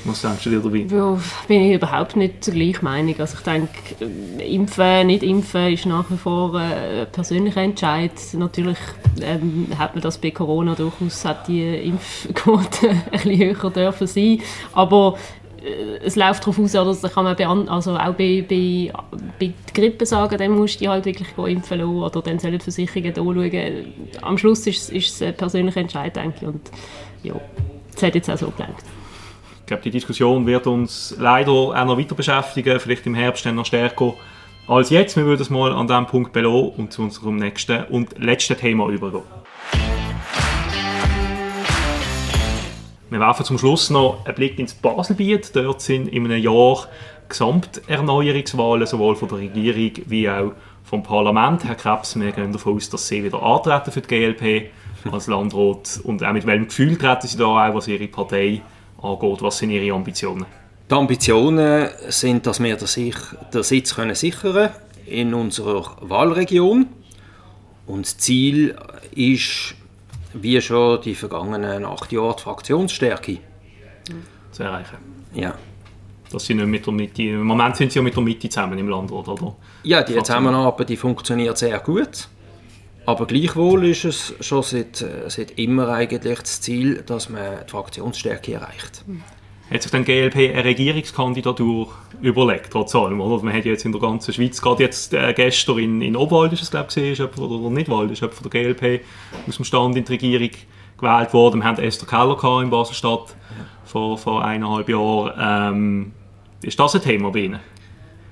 Was 0.05 0.21
denkst 0.21 0.43
du 0.43 0.49
dir 0.51 0.59
dabei? 0.59 0.85
Ja, 0.89 1.17
bin 1.47 1.61
ich 1.61 1.75
überhaupt 1.75 2.15
nicht 2.15 2.45
der 2.45 2.53
gleichen 2.53 2.85
Meinung. 2.85 3.15
Also 3.19 3.37
ich 3.37 3.43
denke, 3.43 4.05
impfen, 4.37 5.07
nicht 5.07 5.23
impfen 5.23 5.73
ist 5.73 5.87
nach 5.87 6.09
wie 6.11 6.17
vor 6.17 6.53
äh, 6.59 7.01
ein 7.01 7.11
persönlicher 7.11 7.61
Entscheid. 7.61 8.11
Natürlich 8.33 8.77
ähm, 9.21 9.67
hat 9.77 9.95
man 9.95 10.03
das 10.03 10.19
bei 10.19 10.29
Corona 10.29 10.75
durchaus, 10.75 11.25
hat 11.25 11.47
die 11.47 11.63
Impfquote 11.63 12.89
ein 12.89 13.01
bisschen 13.11 13.37
höher 13.39 13.71
dürfen 13.71 14.05
sein. 14.05 14.41
Aber 14.73 15.17
äh, 15.65 15.97
es 16.03 16.15
läuft 16.15 16.43
darauf 16.43 16.59
aus, 16.59 16.75
oder, 16.75 16.93
das 16.93 17.15
man 17.15 17.69
also 17.69 17.97
auch 17.97 18.13
bei, 18.13 18.45
bei, 18.47 18.93
bei 19.39 19.53
Grippe 19.73 20.05
sagen, 20.05 20.37
dann 20.37 20.51
musst 20.51 20.81
du 20.81 20.87
halt 20.87 21.05
wirklich 21.05 21.29
impfen 21.35 21.79
lassen 21.79 21.97
oder 21.97 22.21
dann 22.21 22.37
sollen 22.37 22.59
die 22.59 22.63
Versicherungen 22.63 23.13
da 23.13 23.21
schauen. 23.23 23.93
Am 24.21 24.37
Schluss 24.37 24.67
ist, 24.67 24.91
ist 24.91 25.15
es 25.15 25.21
ein 25.23 25.35
persönlicher 25.35 25.81
Entscheid, 25.81 26.15
denke 26.15 26.37
ich. 26.41 26.47
Und 26.47 26.61
ja, 27.23 27.33
das 27.91 28.03
hat 28.03 28.13
jetzt 28.13 28.29
auch 28.29 28.37
so 28.37 28.51
gelangt. 28.51 28.83
Ich 29.65 29.67
glaube, 29.67 29.82
die 29.82 29.89
Diskussion 29.89 30.45
wird 30.45 30.67
uns 30.67 31.15
leider 31.17 31.51
auch 31.51 31.86
noch 31.86 31.97
weiter 31.97 32.13
beschäftigen, 32.13 32.80
vielleicht 32.80 33.08
im 33.08 33.15
Herbst 33.15 33.47
dann 33.47 33.56
noch 33.56 33.65
stärker 33.65 34.13
als 34.67 34.91
jetzt. 34.91 35.17
Wir 35.17 35.25
würden 35.25 35.41
es 35.41 35.49
mal 35.49 35.73
an 35.73 35.88
diesem 35.88 36.06
Punkt 36.06 36.34
belassen 36.34 36.69
und 36.78 36.93
zu 36.93 37.01
unserem 37.01 37.38
nächsten 37.38 37.84
und 37.86 38.15
letzten 38.19 38.56
Thema 38.58 38.88
übergehen. 38.89 39.23
Wir 43.10 43.19
werfen 43.19 43.43
zum 43.43 43.58
Schluss 43.58 43.89
noch 43.89 44.23
einen 44.23 44.36
Blick 44.36 44.60
ins 44.60 44.75
Baselbiet. 44.75 45.56
Dort 45.56 45.82
sind 45.82 46.10
in 46.10 46.25
einem 46.25 46.43
Jahr 46.43 46.86
Gesamterneuerungswahlen 47.28 48.86
sowohl 48.86 49.15
von 49.15 49.30
der 49.30 49.39
Regierung 49.39 49.93
wie 50.06 50.30
auch 50.30 50.51
vom 50.84 51.01
Parlament. 51.01 51.63
Herr 51.63 51.73
Krebs, 51.73 52.19
wir 52.19 52.32
gehen 52.34 52.51
davon 52.51 52.75
aus, 52.75 52.91
dass 52.91 53.08
Sie 53.08 53.23
wieder 53.23 53.41
antreten 53.41 53.91
für 53.91 54.01
die 54.01 54.08
GLP 54.10 54.69
als 55.12 55.25
Landrat 55.25 56.01
und 56.04 56.23
auch 56.23 56.34
mit 56.34 56.45
welchem 56.45 56.67
Gefühl 56.67 56.99
treten 56.99 57.28
Sie 57.28 57.38
da 57.39 57.45
auch, 57.45 57.73
was 57.73 57.88
Ihre 57.88 58.08
Partei 58.08 58.62
angeht? 59.05 59.41
Was 59.41 59.57
sind 59.57 59.69
Ihre 59.69 59.95
Ambitionen? 59.95 60.45
Die 60.89 60.93
Ambitionen 60.93 61.89
sind, 62.09 62.45
dass 62.45 62.61
wir 62.61 62.75
den 62.75 63.63
Sitz 63.63 63.95
können 63.95 64.15
sichern 64.15 64.69
in 65.05 65.33
unserer 65.33 65.97
Wahlregion. 66.01 66.87
Und 67.87 68.05
das 68.05 68.17
Ziel 68.17 68.75
ist, 69.15 69.75
wie 70.33 70.61
schon 70.61 71.01
die 71.01 71.15
vergangenen 71.15 71.85
acht 71.85 72.11
Jahre, 72.11 72.35
die 72.35 72.41
Fraktionsstärke 72.43 73.37
zu 74.51 74.63
erreichen. 74.63 74.97
Ja. 75.33 75.55
Dass 76.31 76.45
sie 76.45 76.55
nicht 76.55 76.67
mit 76.67 76.85
der 76.85 76.93
Mitte, 76.93 77.23
Im 77.23 77.43
Moment 77.43 77.75
sind 77.75 77.91
sie 77.91 77.99
ja 77.99 78.03
mit 78.03 78.15
der 78.15 78.23
Mitte 78.23 78.49
zusammen 78.49 78.77
im 78.77 78.89
Land, 78.89 79.11
oder? 79.11 79.55
Ja, 79.83 80.03
die 80.03 80.15
Zusammenarbeit 80.15 80.89
die 80.89 80.97
funktioniert 80.97 81.57
sehr 81.57 81.79
gut. 81.79 82.27
Aber 83.05 83.27
gleichwohl 83.27 83.85
ist 83.85 84.05
es 84.05 84.33
schon 84.39 84.63
seit, 84.63 85.01
äh, 85.01 85.29
seit 85.29 85.51
immer 85.59 85.89
eigentlich 85.89 86.39
das 86.39 86.61
Ziel, 86.61 87.03
dass 87.05 87.29
man 87.29 87.59
die 87.65 87.71
Fraktionsstärke 87.71 88.53
erreicht. 88.53 89.03
Hat 89.69 89.81
sich 89.81 89.91
dann 89.91 90.05
GLP 90.05 90.51
eine 90.53 90.63
Regierungskandidatur 90.63 91.87
überlegt, 92.21 92.71
trotz 92.71 92.93
allem, 92.93 93.19
oder? 93.19 93.43
Man 93.43 93.53
hat 93.53 93.65
jetzt 93.65 93.83
in 93.83 93.91
der 93.91 94.01
ganzen 94.01 94.31
Schweiz, 94.33 94.61
gerade 94.61 94.83
jetzt 94.83 95.13
äh, 95.13 95.33
gestern 95.33 95.79
in, 95.79 96.01
in 96.01 96.15
Obwald, 96.15 96.53
ist 96.53 96.61
es 96.61 96.71
glaube 96.71 96.89
ich, 96.89 96.97
ist 96.97 97.17
jemand, 97.17 97.39
oder 97.39 97.69
nicht 97.71 97.89
Wald, 97.89 98.11
ist 98.11 98.21
jemand 98.21 98.35
von 98.37 98.49
der 98.49 98.73
GLP 98.73 99.03
aus 99.47 99.55
dem 99.55 99.65
Stand 99.65 99.95
in 99.97 100.05
die 100.05 100.11
Regierung 100.11 100.51
gewählt 100.97 101.33
worden. 101.33 101.61
Wir 101.61 101.65
hatten 101.65 101.81
Esther 101.81 102.07
Keller 102.07 102.61
in 102.61 102.69
Basel-Stadt 102.69 103.35
vor, 103.85 104.17
vor 104.17 104.45
eineinhalb 104.45 104.87
Jahren. 104.87 105.33
Ähm, 105.73 106.11
ist 106.61 106.79
das 106.79 106.95
ein 106.95 107.01
Thema 107.01 107.31
bei 107.31 107.39
Ihnen? 107.39 107.59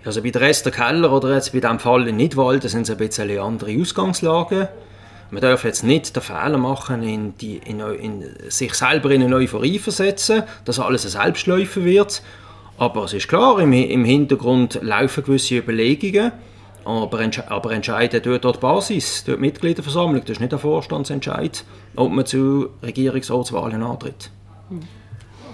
Also 0.05 0.21
bei 0.21 0.31
der 0.31 0.41
Esther 0.41 0.71
Keller 0.71 1.11
oder 1.13 1.33
jetzt 1.33 1.53
bei 1.53 1.61
diesem 1.61 1.79
Fall 1.79 2.07
in 2.07 2.17
Nidwald, 2.17 2.63
sind 2.63 2.81
es 2.81 2.89
ein 2.89 2.97
bisschen 2.97 3.39
andere 3.39 3.79
Ausgangslagen. 3.79 4.67
Man 5.31 5.41
darf 5.41 5.63
jetzt 5.63 5.83
nicht 5.83 6.15
den 6.15 6.21
Fehler 6.21 6.57
machen, 6.57 7.01
in, 7.01 7.37
die, 7.37 7.57
in, 7.57 7.79
in 7.79 8.23
sich 8.49 8.73
selber 8.73 9.11
in 9.11 9.23
eine 9.23 9.35
Euphorie 9.35 9.79
versetzen, 9.79 10.43
dass 10.65 10.79
alles 10.79 11.05
ein 11.05 11.11
Selbstläufer 11.11 11.83
wird. 11.85 12.21
Aber 12.77 13.05
es 13.05 13.13
ist 13.13 13.27
klar, 13.27 13.59
im, 13.59 13.71
im 13.71 14.03
Hintergrund 14.03 14.79
laufen 14.81 15.23
gewisse 15.23 15.57
Überlegungen. 15.57 16.33
Aber, 16.85 17.21
entsche 17.21 17.49
aber 17.49 17.71
entscheiden 17.71 18.21
dort 18.21 18.43
die 18.43 18.59
Basis, 18.59 19.23
dort 19.23 19.37
die 19.37 19.41
Mitgliederversammlung. 19.41 20.21
Das 20.21 20.31
ist 20.31 20.39
nicht 20.41 20.51
der 20.51 20.59
Vorstandsentscheid, 20.59 21.63
ob 21.95 22.11
man 22.11 22.25
zu 22.25 22.69
Regierungsratswahlen 22.83 23.81
antritt. 23.83 24.31
Hm. 24.69 24.81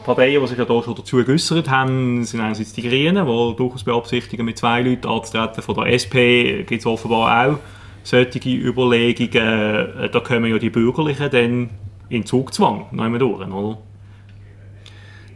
Parteien, 0.04 0.42
die 0.42 0.48
sich 0.48 0.58
ja 0.58 0.66
da 0.66 0.82
schon 0.82 0.96
dazu 0.96 1.24
geäußert 1.24 1.70
haben, 1.70 2.24
sind 2.24 2.42
einerseits 2.42 2.74
die 2.74 2.82
Grünen, 2.82 3.26
die 3.26 3.56
durchaus 3.56 3.84
beabsichtigen, 3.84 4.46
mit 4.46 4.58
zwei 4.58 4.82
Leuten 4.82 5.08
anzutreten. 5.08 5.64
Von 5.64 5.76
der 5.76 5.94
SP 5.94 6.64
gibt 6.64 6.82
es 6.82 6.86
offenbar 6.86 7.48
auch 7.48 7.60
solche 8.04 8.40
Überlegungen. 8.50 10.00
Äh, 10.00 10.10
da 10.10 10.20
kommen 10.20 10.50
ja 10.52 10.58
die 10.58 10.70
Bürgerlichen 10.70 11.30
dann 11.30 11.70
in 12.10 12.26
Zugzwang, 12.26 12.88
nehmen 12.92 13.20
durch, 13.20 13.48
oder? 13.48 13.78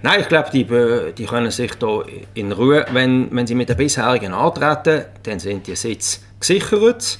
Nein, 0.01 0.19
ich 0.19 0.27
glaube, 0.27 0.49
die, 0.51 0.65
die 1.13 1.25
können 1.25 1.49
sich 1.49 1.75
da 1.75 2.01
in 2.33 2.51
Ruhe, 2.51 2.85
wenn, 2.91 3.29
wenn 3.31 3.47
sie 3.47 3.55
mit 3.55 3.69
den 3.69 3.77
bisherigen 3.77 4.33
antreten, 4.33 5.05
dann 5.23 5.39
sind 5.39 5.65
die 5.67 5.77
Sitze 5.77 6.19
gesichert. 6.39 7.19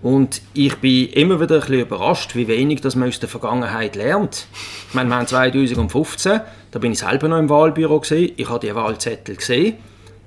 Und 0.00 0.40
ich 0.54 0.76
bin 0.76 1.08
immer 1.08 1.40
wieder 1.40 1.56
ein 1.56 1.60
bisschen 1.60 1.80
überrascht, 1.80 2.36
wie 2.36 2.46
wenig 2.46 2.80
das 2.82 2.94
man 2.94 3.08
aus 3.08 3.18
der 3.18 3.28
Vergangenheit 3.28 3.96
lernt. 3.96 4.46
Ich 4.88 4.94
meine, 4.94 5.10
wir 5.10 5.16
haben 5.16 5.26
2015, 5.26 6.40
da 6.70 6.78
bin 6.78 6.92
ich 6.92 6.98
selber 6.98 7.28
noch 7.28 7.38
im 7.38 7.48
Wahlbüro 7.48 8.00
gesehen, 8.00 8.32
ich 8.36 8.48
habe 8.48 8.66
die 8.66 8.74
Wahlzettel 8.74 9.36
gesehen, 9.36 9.76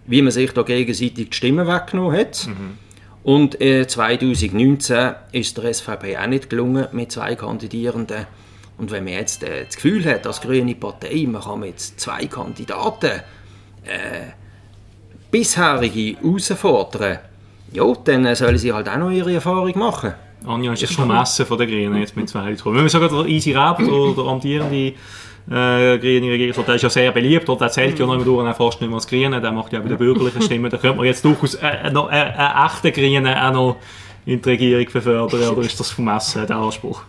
wie 0.06 0.22
man 0.22 0.32
sich 0.32 0.52
da 0.52 0.64
gegenseitig 0.64 1.30
die 1.30 1.36
Stimmen 1.36 1.68
weggenommen 1.68 2.18
hat. 2.18 2.48
Mhm. 2.48 2.78
Und 3.24 3.62
äh, 3.62 3.88
2019 3.88 5.14
ist 5.32 5.58
der 5.58 5.74
SVP 5.74 6.18
auch 6.18 6.28
nicht 6.28 6.50
gelungen 6.50 6.88
mit 6.92 7.12
zwei 7.12 7.36
Kandidierenden. 7.36 8.26
Und 8.78 8.92
wenn 8.92 9.06
man 9.06 9.14
jetzt 9.14 9.44
äh, 9.44 9.66
das 9.66 9.76
Gefühl 9.76 10.04
hat, 10.06 10.28
als 10.28 10.42
grüne 10.42 10.76
Partei, 10.76 11.26
man 11.30 11.42
kann 11.42 11.62
mit 11.62 11.80
zwei 11.80 12.26
Kandidaten 12.26 13.22
äh, 13.86 14.32
bisherige 15.32 16.18
herausfordern, 16.22 17.20
ja, 17.72 17.94
dann 18.04 18.26
äh, 18.26 18.36
sollen 18.36 18.58
sie 18.58 18.74
halt 18.74 18.90
auch 18.90 18.98
noch 18.98 19.10
ihre 19.10 19.34
Erfahrung 19.34 19.78
machen. 19.78 20.14
Anja 20.46 20.74
ist 20.74 20.84
das 20.84 20.92
vermessen 20.92 21.46
von 21.46 21.58
den 21.58 21.70
Grünen 21.70 22.00
jetzt 22.00 22.18
mit 22.18 22.28
zwei 22.28 22.50
Leuten. 22.50 22.76
Wenn 22.76 22.84
wir 22.84 22.90
sagen, 22.90 23.08
der 23.10 23.26
Easy 23.26 23.54
Rabt, 23.54 23.80
der, 23.80 23.88
der 23.88 24.26
amtierende 24.26 24.94
äh, 25.50 25.98
der 25.98 26.76
ist 26.76 26.82
ja 26.82 26.90
sehr 26.90 27.12
beliebt, 27.12 27.48
der 27.48 27.70
zählt 27.70 28.00
ja 28.00 28.06
noch 28.06 28.14
immer 28.14 28.24
durch, 28.24 28.56
fast 28.56 28.80
nicht 28.80 28.90
mehr 28.90 28.96
als 28.96 29.08
Grüne, 29.08 29.42
der 29.42 29.52
macht 29.52 29.74
ja 29.74 29.80
bei 29.80 29.90
den 29.90 29.98
bürgerlichen 29.98 30.42
Stimmen, 30.42 30.70
da 30.72 30.78
könnte 30.78 30.98
man 30.98 31.06
jetzt 31.06 31.26
durchaus 31.26 31.56
äh, 31.56 31.68
äh, 31.68 31.92
noch, 31.92 32.10
äh, 32.10 32.16
einen 32.16 32.66
echten 32.66 32.94
Grünen 32.94 33.28
auch 33.28 33.54
noch 33.54 33.76
in 34.26 34.42
die 34.42 34.50
Regierung 34.50 34.86
befördern, 34.92 35.50
oder 35.50 35.62
ist 35.62 35.80
das 35.80 35.92
vermessen, 35.92 36.48
der 36.48 36.56
Anspruch? 36.56 37.04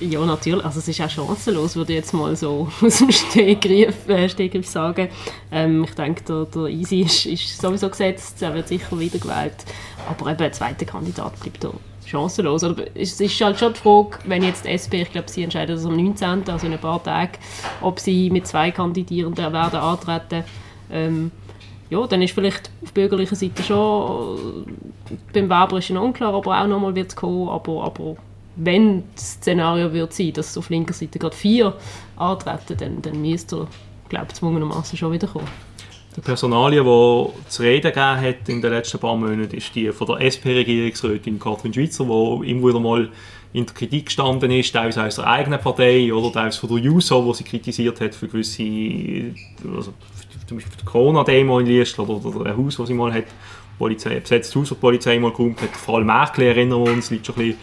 Ja, 0.00 0.24
natürlich. 0.24 0.64
Also 0.64 0.80
es 0.80 0.88
ist 0.88 1.00
auch 1.00 1.10
chancenlos, 1.10 1.76
würde 1.76 1.92
ich 1.92 1.98
jetzt 1.98 2.12
mal 2.12 2.34
so 2.34 2.68
aus 2.80 2.98
dem 2.98 3.12
Stegreif, 3.12 4.08
äh, 4.08 4.28
Stegreif 4.28 4.66
sagen. 4.66 5.08
Ähm, 5.52 5.84
ich 5.84 5.94
denke, 5.94 6.24
der, 6.24 6.46
der 6.46 6.66
Easy 6.66 7.02
ist, 7.02 7.26
ist 7.26 7.60
sowieso 7.60 7.88
gesetzt, 7.88 8.42
er 8.42 8.54
wird 8.54 8.68
sicher 8.68 8.98
wiedergewählt. 8.98 9.64
Aber 10.08 10.30
eben 10.32 10.42
ein 10.42 10.52
zweiter 10.52 10.84
Kandidat 10.84 11.38
bleibt 11.40 11.62
da 11.62 11.70
chancenlos. 12.06 12.64
Oder 12.64 12.84
es 12.94 13.20
ist 13.20 13.40
halt 13.40 13.58
schon 13.58 13.72
die 13.72 13.80
Frage, 13.80 14.18
wenn 14.26 14.42
jetzt 14.42 14.64
die 14.64 14.70
SP, 14.70 15.02
ich 15.02 15.12
glaube, 15.12 15.30
sie 15.30 15.42
entscheiden 15.42 15.76
das 15.76 15.84
am 15.84 15.96
19., 15.96 16.48
also 16.48 16.66
in 16.66 16.72
ein 16.72 16.78
paar 16.78 17.02
Tagen, 17.02 17.32
ob 17.80 17.98
sie 18.00 18.30
mit 18.30 18.46
zwei 18.46 18.70
Kandidierenden 18.70 19.52
werden 19.52 19.80
antreten. 19.80 20.44
Ähm, 20.90 21.30
ja, 21.90 22.06
dann 22.06 22.22
ist 22.22 22.34
vielleicht 22.34 22.70
auf 22.82 22.92
bürgerlicher 22.92 23.36
Seite 23.36 23.62
schon, 23.62 24.66
beim 25.32 25.44
Weber 25.44 25.78
ist 25.78 25.90
es 25.90 25.96
unklar, 25.96 26.34
ob 26.34 26.46
er 26.46 26.62
auch 26.62 26.66
nochmal 26.66 26.94
wird 26.94 27.14
kommen, 27.14 27.48
aber, 27.48 27.84
aber 27.84 28.16
wenn 28.56 29.04
das 29.14 29.32
Szenario 29.34 29.92
wird 29.92 30.12
sein, 30.12 30.32
dass 30.32 30.56
auf 30.56 30.70
linker 30.70 30.94
Seite 30.94 31.18
gerade 31.18 31.36
vier 31.36 31.74
antreten, 32.16 32.76
dann, 32.78 33.02
dann 33.02 33.20
müsste 33.20 33.56
er, 33.56 33.66
glaube 34.08 34.26
ich, 34.28 34.34
zwungenermaßen 34.34 34.96
schon 34.96 35.12
wieder 35.12 35.26
kommen. 35.26 35.48
Die 36.16 36.20
Personalie, 36.20 36.84
die 36.84 37.48
zu 37.48 37.62
reden 37.62 37.92
gegeben 37.92 38.20
hat 38.20 38.48
in 38.48 38.62
den 38.62 38.70
letzten 38.70 39.00
paar 39.00 39.16
Monaten, 39.16 39.56
ist 39.56 39.74
die 39.74 39.90
von 39.90 40.06
der 40.06 40.20
SP-Regierungsrätin 40.22 41.40
Katrin 41.40 41.74
Schweizer, 41.74 42.04
die 42.04 42.50
immer 42.50 42.68
wieder 42.68 42.78
mal 42.78 43.10
in 43.52 43.66
der 43.66 43.74
Kritik 43.74 44.06
gestanden 44.06 44.50
ist, 44.52 44.72
teilweise 44.72 45.02
aus 45.02 45.16
der 45.16 45.26
eigenen 45.26 45.60
Partei 45.60 46.12
oder 46.12 46.32
teilweise 46.32 46.60
von 46.60 46.68
der 46.68 46.78
JUSO, 46.78 47.24
wo 47.24 47.32
sie 47.32 47.42
kritisiert 47.42 48.00
hat 48.00 48.14
für 48.14 48.28
gewisse, 48.28 48.62
also 49.76 49.92
zum 50.46 50.58
Beispiel 50.58 50.76
die 50.80 50.84
Corona-Demo 50.84 51.58
in 51.58 51.66
Liestl 51.66 52.02
oder, 52.02 52.24
oder 52.24 52.50
ein 52.50 52.56
Haus, 52.56 52.76
das 52.76 52.86
sie 52.86 52.94
mal 52.94 53.12
hat, 53.12 53.26
Polizei, 53.76 54.20
besetztes 54.20 54.54
Haus, 54.54 54.68
die 54.68 54.74
Polizei 54.76 55.18
mal 55.18 55.32
geräumt 55.32 55.60
hat. 55.62 55.70
Vor 55.70 55.96
allem 55.96 56.06
Merkel 56.06 56.44
erinnern 56.44 56.84
wir 56.84 56.92
uns, 56.92 57.10
liegt 57.10 57.26
schon 57.26 57.34
ein 57.36 57.56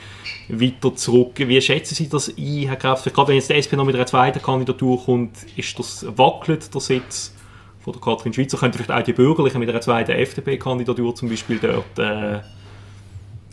bisschen 0.50 0.62
weiter 0.62 0.96
zurück. 0.96 1.34
Wie 1.38 1.62
schätzen 1.62 1.96
Sie 1.96 2.10
das 2.10 2.28
ein, 2.38 2.68
Herr 2.68 2.76
Kraft? 2.76 3.06
Gerade 3.14 3.30
wenn 3.30 3.36
jetzt 3.36 3.50
die 3.50 3.54
SP 3.56 3.76
noch 3.78 3.86
mit 3.86 3.96
einer 3.96 4.06
zweiten 4.06 4.42
Kandidatur 4.42 5.02
kommt, 5.06 5.38
ist 5.56 5.80
das 5.80 6.06
wackelt 6.18 6.74
der 6.74 6.82
Sitz 6.82 7.34
von 7.82 7.94
der 7.94 8.02
Katrin 8.02 8.34
Schweizer? 8.34 8.58
Könnte 8.58 8.78
vielleicht 8.78 8.92
auch 8.92 9.04
die 9.04 9.14
Bürgerlichen 9.14 9.60
mit 9.60 9.70
einer 9.70 9.82
zweiten 9.82 10.12
FDP-Kandidatur 10.12 11.16
zum 11.16 11.30
Beispiel 11.30 11.60
dort... 11.60 12.00
Äh, 12.00 12.40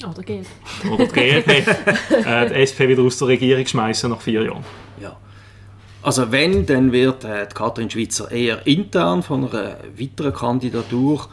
oder 0.07 0.23
GLP. 0.23 0.47
Oder 0.93 1.07
die 1.07 1.12
GLP. 1.12 1.49
äh, 2.27 2.49
die 2.49 2.55
SP 2.62 2.87
wieder 2.87 3.03
aus 3.03 3.19
der 3.19 3.29
Regierung 3.29 3.67
schmeißen 3.67 4.09
nach 4.11 4.21
vier 4.21 4.45
Jahren. 4.45 4.64
Ja. 5.01 5.17
Also 6.03 6.31
wenn, 6.31 6.67
dann 6.67 6.93
wird 6.93 7.25
äh, 7.25 7.49
die 7.49 7.55
Katrin 7.55 7.91
Schweizer 7.91 8.31
eher 8.31 8.64
intern 8.67 9.23
von 9.25 9.49
einer 9.49 9.79
weiteren 9.99 10.33
Kandidatur 10.33 11.29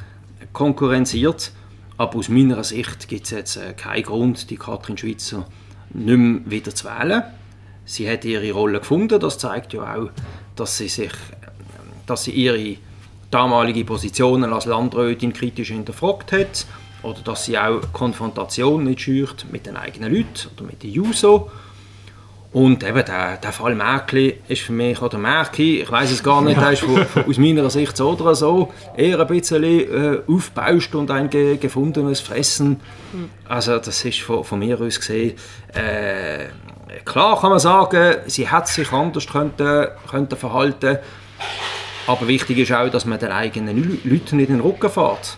konkurrenziert. 0.51 1.51
Aber 1.97 2.17
aus 2.17 2.29
meiner 2.29 2.63
Sicht 2.63 3.07
gibt 3.07 3.25
es 3.25 3.31
jetzt 3.31 3.57
äh, 3.57 3.73
keinen 3.73 4.03
Grund, 4.03 4.49
die 4.49 4.57
Katrin 4.57 4.97
Schweizer 4.97 5.45
nicht 5.93 6.17
mehr 6.17 6.41
wieder 6.45 6.73
zu 6.73 6.85
wählen. 6.85 7.23
Sie 7.85 8.09
hat 8.09 8.25
ihre 8.25 8.51
Rolle 8.51 8.79
gefunden. 8.79 9.19
Das 9.19 9.37
zeigt 9.37 9.73
ja 9.73 9.95
auch, 9.95 10.09
dass 10.55 10.77
sie 10.77 10.87
sich 10.87 11.11
dass 12.05 12.23
sie 12.25 12.31
ihre 12.31 12.77
damalige 13.35 13.83
Positionen 13.83 14.53
als 14.53 14.65
Landrätin 14.65 15.33
kritisch 15.33 15.67
hinterfragt 15.67 16.31
hat 16.31 16.65
oder 17.03 17.19
dass 17.21 17.43
sie 17.43 17.57
auch 17.57 17.81
Konfrontation 17.91 18.85
nicht 18.85 19.01
schürt 19.01 19.45
mit 19.51 19.65
den 19.65 19.75
eigenen 19.75 20.13
Leuten 20.13 20.49
oder 20.55 20.65
mit 20.65 20.81
den 20.81 20.91
Juso. 20.91 21.51
Und 22.53 22.85
eben 22.85 23.03
der, 23.03 23.35
der 23.35 23.51
Fall 23.51 23.75
Merkel 23.75 24.35
ist 24.47 24.61
für 24.61 24.71
mich, 24.71 25.01
oder 25.01 25.17
Merkel, 25.17 25.81
ich 25.81 25.91
weiß 25.91 26.09
es 26.09 26.23
gar 26.23 26.41
nicht, 26.41 26.61
der 26.61 26.71
ist 26.71 26.83
von, 26.83 27.05
von, 27.05 27.25
aus 27.25 27.37
meiner 27.37 27.69
Sicht 27.69 27.97
so 27.97 28.11
oder 28.11 28.33
so 28.33 28.71
eher 28.95 29.19
ein 29.19 29.27
bisschen 29.27 29.65
äh, 29.65 30.19
aufbauscht 30.25 30.95
und 30.95 31.11
ein 31.11 31.29
ge, 31.29 31.57
gefundenes 31.57 32.21
Fressen. 32.21 32.79
Also 33.49 33.77
das 33.79 34.05
ist 34.05 34.21
von, 34.21 34.45
von 34.45 34.59
mir 34.59 34.79
aus 34.79 34.97
gesehen, 34.97 35.33
äh, 35.73 36.45
klar 37.03 37.41
kann 37.41 37.49
man 37.49 37.59
sagen, 37.59 38.15
sie 38.27 38.49
hätte 38.49 38.71
sich 38.71 38.93
anders 38.93 39.27
könnte, 39.27 39.97
könnte 40.09 40.37
verhalten 40.37 40.99
aber 42.07 42.27
wichtig 42.27 42.57
ist 42.59 42.71
auch, 42.71 42.89
dass 42.89 43.05
man 43.05 43.19
den 43.19 43.31
eigenen 43.31 43.99
Leuten 44.03 44.37
nicht 44.37 44.49
in 44.49 44.57
den 44.57 44.59
Rücken 44.59 44.89
fährt. 44.89 45.37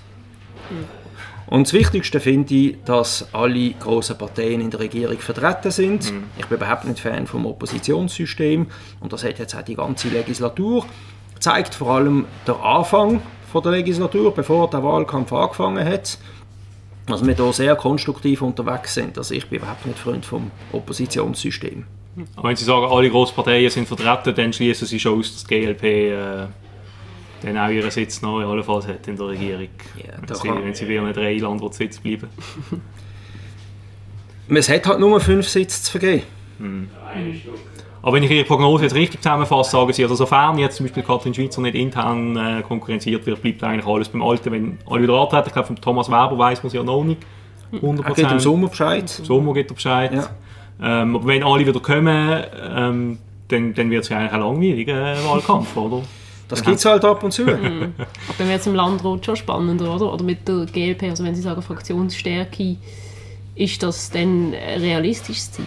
Und 1.47 1.67
das 1.67 1.73
Wichtigste 1.73 2.19
finde 2.19 2.53
ich, 2.53 2.77
dass 2.83 3.33
alle 3.33 3.71
grossen 3.71 4.17
Parteien 4.17 4.59
in 4.59 4.69
der 4.69 4.81
Regierung 4.81 5.17
vertreten 5.17 5.71
sind. 5.71 6.11
Mhm. 6.11 6.25
Ich 6.37 6.45
bin 6.47 6.57
überhaupt 6.57 6.85
nicht 6.85 6.99
Fan 6.99 7.25
vom 7.25 7.45
Oppositionssystem 7.45 8.67
und 8.99 9.13
das 9.13 9.23
hat 9.23 9.39
jetzt 9.39 9.55
auch 9.55 9.61
die 9.61 9.75
ganze 9.75 10.09
Legislatur. 10.09 10.85
Zeigt 11.39 11.73
vor 11.73 11.91
allem 11.91 12.25
der 12.45 12.61
Anfang 12.61 13.21
von 13.51 13.63
der 13.63 13.71
Legislatur, 13.71 14.33
bevor 14.33 14.69
der 14.69 14.83
Wahlkampf 14.83 15.31
angefangen 15.31 15.87
hat, 15.87 16.17
dass 17.05 17.25
wir 17.25 17.33
hier 17.33 17.53
sehr 17.53 17.75
konstruktiv 17.77 18.41
unterwegs 18.41 18.93
sind. 18.93 19.17
Also 19.17 19.33
ich 19.33 19.47
bin 19.47 19.59
überhaupt 19.59 19.85
nicht 19.85 19.97
Freund 19.97 20.25
vom 20.25 20.51
Oppositionssystem. 20.73 21.85
Aber 22.35 22.49
wenn 22.49 22.55
Sie 22.55 22.65
sagen, 22.65 22.85
alle 22.85 23.09
grossen 23.09 23.35
Parteien 23.35 23.69
sind 23.69 23.87
vertreten, 23.87 24.33
dann 24.35 24.53
schließen 24.53 24.87
Sie 24.87 24.99
schon 24.99 25.19
aus, 25.19 25.33
dass 25.33 25.43
die 25.43 25.59
GLP 25.59 25.83
äh, 25.83 26.47
dann 27.43 27.57
auch 27.57 27.69
ihren 27.69 27.91
Sitz 27.91 28.21
noch 28.21 28.39
in 28.39 28.63
Fall 28.63 28.87
hat 28.87 29.07
in 29.07 29.15
der 29.15 29.27
Regierung. 29.27 29.69
Ja, 29.97 30.13
wenn, 30.19 30.35
sie, 30.35 30.65
wenn 30.65 30.73
sie 30.73 30.87
wieder 30.87 31.03
nicht 31.03 31.17
drei 31.17 31.37
Land 31.37 31.73
Sitz 31.73 31.99
bleiben. 31.99 32.29
es 34.49 34.69
hat 34.69 34.87
halt 34.87 34.99
nur 34.99 35.19
fünf 35.19 35.47
Sitze 35.47 35.83
zu 35.83 35.91
vergeben. 35.91 36.23
Hm. 36.57 36.89
Aber 38.01 38.15
wenn 38.15 38.23
ich 38.23 38.31
Ihre 38.31 38.45
Prognose 38.45 38.83
jetzt 38.83 38.95
richtig 38.95 39.21
zusammenfasse, 39.21 39.71
sagen 39.71 39.93
Sie, 39.93 40.03
also 40.03 40.15
sofern 40.15 40.57
jetzt 40.57 40.77
zum 40.77 40.85
Beispiel 40.85 41.03
Katrin 41.03 41.33
Schweizer 41.33 41.61
nicht 41.61 41.75
intern 41.75 42.37
äh, 42.37 42.61
konkurrenziert 42.61 43.25
wird, 43.25 43.41
bleibt 43.41 43.63
eigentlich 43.63 43.85
alles 43.85 44.09
beim 44.09 44.23
Alten. 44.23 44.51
Wenn 44.51 44.79
alle 44.89 45.03
wieder 45.03 45.13
antreten, 45.13 45.47
ich 45.47 45.53
glaube 45.53 45.67
von 45.67 45.75
Thomas 45.75 46.07
Weber 46.07 46.37
weiß 46.37 46.63
man 46.63 46.67
es 46.67 46.73
ja 46.73 46.83
noch 46.83 47.03
nicht 47.03 47.21
100%. 47.73 48.03
Er 48.05 48.13
gibt 48.13 48.31
im 48.31 48.39
Sommer 48.39 48.69
Bescheid. 48.69 49.13
Im 49.19 49.25
Sommer 49.25 49.53
gibt 49.53 49.71
er 49.71 49.75
Bescheid. 49.75 50.13
Ja. 50.13 50.29
Ähm, 50.81 51.15
aber 51.15 51.27
wenn 51.27 51.43
alle 51.43 51.65
wieder 51.65 51.79
kommen, 51.79 52.43
ähm, 52.61 53.17
dann, 53.47 53.73
dann 53.73 53.89
wird 53.89 54.03
es 54.03 54.09
ja 54.09 54.17
eigentlich 54.17 54.33
ein 54.33 54.39
langweiliger 54.41 55.15
Wahlkampf, 55.25 55.75
oder? 55.75 56.03
Das 56.47 56.63
gibt 56.63 56.77
es 56.77 56.85
halt 56.85 57.03
ab 57.03 57.23
und 57.23 57.31
zu. 57.31 57.43
Mhm. 57.45 57.93
Aber 57.97 58.35
dann 58.37 58.49
wird 58.49 58.59
es 58.59 58.67
im 58.67 58.75
Landrat 58.75 59.25
schon 59.25 59.35
spannender, 59.35 59.93
oder? 59.93 60.13
Oder 60.13 60.23
mit 60.23 60.47
der 60.47 60.65
GLP, 60.65 61.03
also 61.03 61.23
wenn 61.23 61.35
Sie 61.35 61.41
sagen 61.41 61.61
Fraktionsstärke, 61.61 62.77
ist 63.55 63.81
das 63.83 64.11
dann 64.11 64.53
ein 64.53 64.79
realistisches 64.81 65.51
Ziel? 65.51 65.65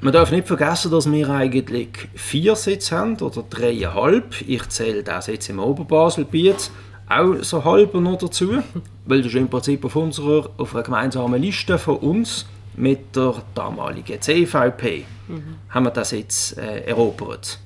Man 0.00 0.12
darf 0.12 0.30
nicht 0.30 0.46
vergessen, 0.46 0.90
dass 0.90 1.10
wir 1.10 1.30
eigentlich 1.30 1.88
vier 2.14 2.54
Sitze 2.56 2.96
haben, 2.96 3.16
oder 3.16 3.44
dreieinhalb. 3.48 4.42
Ich 4.46 4.68
zähle 4.68 5.02
den 5.02 5.22
Sitz 5.22 5.48
im 5.48 5.58
Oberbaselbiet 5.58 6.70
auch 7.08 7.34
so 7.42 7.64
halb 7.64 7.94
noch 7.94 8.18
dazu, 8.18 8.62
weil 9.06 9.18
das 9.18 9.28
ist 9.28 9.36
im 9.36 9.48
Prinzip 9.48 9.84
auf, 9.84 9.96
unserer, 9.96 10.50
auf 10.56 10.74
einer 10.74 10.82
gemeinsamen 10.82 11.40
Liste 11.40 11.78
von 11.78 11.96
uns 11.96 12.46
mit 12.76 13.16
der 13.16 13.34
damaligen 13.54 14.20
CVP 14.20 15.04
mhm. 15.28 15.56
haben 15.70 15.84
wir 15.84 15.90
das 15.90 16.10
jetzt 16.10 16.58
äh, 16.58 16.80
erobert. 16.80 17.58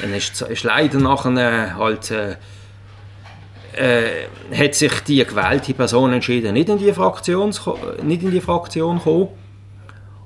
Dann 0.00 0.14
ist, 0.14 0.40
ist 0.42 0.64
leider 0.64 0.98
nachher 0.98 1.76
halt, 1.76 2.10
äh, 2.10 2.36
äh, 3.74 4.26
hat 4.54 4.74
sich 4.74 5.00
die 5.00 5.24
gewählte 5.24 5.74
Person 5.74 6.12
entschieden, 6.12 6.54
nicht 6.54 6.68
in 6.68 6.78
die 6.78 6.92
Fraktion, 6.92 7.54
nicht 8.02 8.22
in 8.22 8.30
die 8.30 8.40
Fraktion 8.40 8.98
zu 8.98 9.04
kommen. 9.04 9.28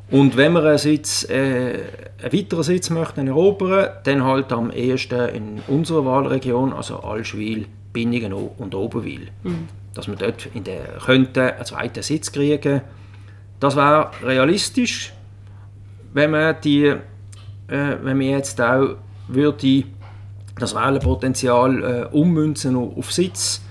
Und 0.08 0.36
wenn 0.36 0.52
wir 0.52 0.62
einen, 0.62 0.78
Sitz, 0.78 1.28
äh, 1.28 1.80
einen 2.22 2.32
weiteren 2.32 2.62
Sitz 2.62 2.90
möchten 2.90 3.26
erobern, 3.26 3.88
dann 4.04 4.22
halt 4.22 4.52
am 4.52 4.70
ehesten 4.70 5.28
in 5.30 5.62
unserer 5.66 6.04
Wahlregion, 6.04 6.72
also 6.72 7.00
Allschwil, 7.00 7.66
Binningen 7.92 8.32
und 8.32 8.74
Oberwil. 8.74 9.28
Mhm. 9.42 9.68
Dass 9.94 10.06
wir 10.06 10.14
dort 10.14 10.46
in 10.54 10.62
der, 10.62 10.98
könnten 11.04 11.40
einen 11.40 11.64
zweiten 11.64 12.02
Sitz 12.02 12.30
kriegen 12.30 12.82
Das 13.60 13.76
wäre 13.76 14.10
realistisch, 14.22 15.12
wenn 16.12 16.30
man, 16.30 16.56
die, 16.62 16.86
äh, 16.86 16.98
wenn 17.68 18.18
man 18.18 18.22
jetzt 18.22 18.60
auch 18.60 18.96
würde 19.28 19.84
das 20.58 20.74
Wählerpotenzial 20.74 21.84
äh, 21.84 22.16
ummünzen 22.16 22.76
auf 22.76 23.12
Sitz 23.12 23.62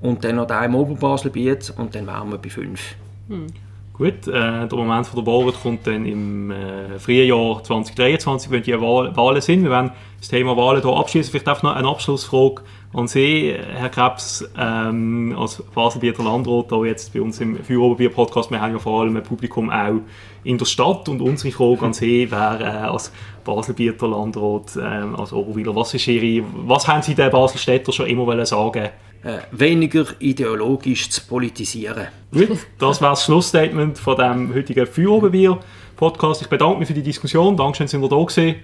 und 0.00 0.24
dann 0.24 0.36
noch 0.36 0.46
da 0.46 0.64
im 0.64 0.74
Oberbaselbiet 0.74 1.74
und 1.76 1.94
dann 1.94 2.06
wären 2.06 2.30
wir 2.30 2.38
bei 2.38 2.48
5. 2.48 2.80
Hm. 3.28 3.46
Gut, 3.94 4.26
äh, 4.26 4.66
der 4.66 4.74
Moment 4.74 5.06
von 5.06 5.22
der 5.22 5.32
Wahl 5.32 5.52
kommt 5.52 5.86
dann 5.86 6.06
im 6.06 6.50
äh, 6.50 6.98
Frühjahr 6.98 7.62
2023, 7.62 8.50
wenn 8.50 8.62
die 8.62 8.72
Wahl, 8.80 9.14
Wahlen 9.14 9.42
sind. 9.42 9.64
Wir 9.64 9.70
werden 9.70 9.90
das 10.18 10.28
Thema 10.28 10.56
Wahlen 10.56 10.80
hier 10.80 10.96
abschließen. 10.96 11.30
Vielleicht 11.30 11.48
auch 11.48 11.62
noch 11.62 11.76
eine 11.76 11.88
Abschlussfrage 11.88 12.62
an 12.94 13.06
Sie, 13.06 13.52
Herr 13.52 13.90
Krebs, 13.90 14.48
ähm, 14.56 15.36
als 15.38 15.62
Baselbieter 15.74 16.22
Landrat, 16.22 16.70
hier 16.70 16.86
jetzt 16.86 17.12
bei 17.12 17.20
uns 17.20 17.38
im 17.42 17.62
Feueroberbier-Podcast. 17.62 18.50
Wir 18.50 18.62
haben 18.62 18.72
ja 18.72 18.78
vor 18.78 19.02
allem 19.02 19.16
ein 19.16 19.22
Publikum 19.22 19.68
auch 19.68 20.00
in 20.42 20.56
der 20.56 20.64
Stadt 20.64 21.10
und 21.10 21.20
unsere 21.20 21.52
Frage 21.52 21.84
an 21.84 21.92
Sie 21.92 22.30
wäre 22.30 22.64
äh, 22.64 22.88
als 22.88 23.12
Baselbieter 23.44 24.08
Landrat, 24.08 24.74
äh, 24.74 24.80
als 24.80 25.34
Oberweiler, 25.34 25.76
was, 25.76 25.92
ist 25.92 26.08
Ihre, 26.08 26.42
was 26.64 26.88
haben 26.88 27.02
Sie 27.02 27.14
den 27.14 27.30
Baselstädter 27.30 27.92
schon 27.92 28.06
immer 28.06 28.46
sagen 28.46 28.88
äh, 29.24 29.38
weniger 29.52 30.06
ideologisch 30.18 31.10
zu 31.10 31.20
politisieren. 31.22 32.08
Gut, 32.32 32.58
das 32.78 33.00
war 33.00 33.10
das 33.10 33.24
Schlussstatement 33.24 33.98
von 33.98 34.16
dem 34.16 34.54
heutigen 34.54 34.86
Feueroberbier-Podcast. 34.86 36.42
Ich 36.42 36.48
bedanke 36.48 36.80
mich 36.80 36.88
für 36.88 36.94
die 36.94 37.02
Diskussion. 37.02 37.56
Dankeschön, 37.56 37.84
dass 37.84 37.92
Sie 37.92 38.00
da 38.00 38.16
gewesen. 38.16 38.56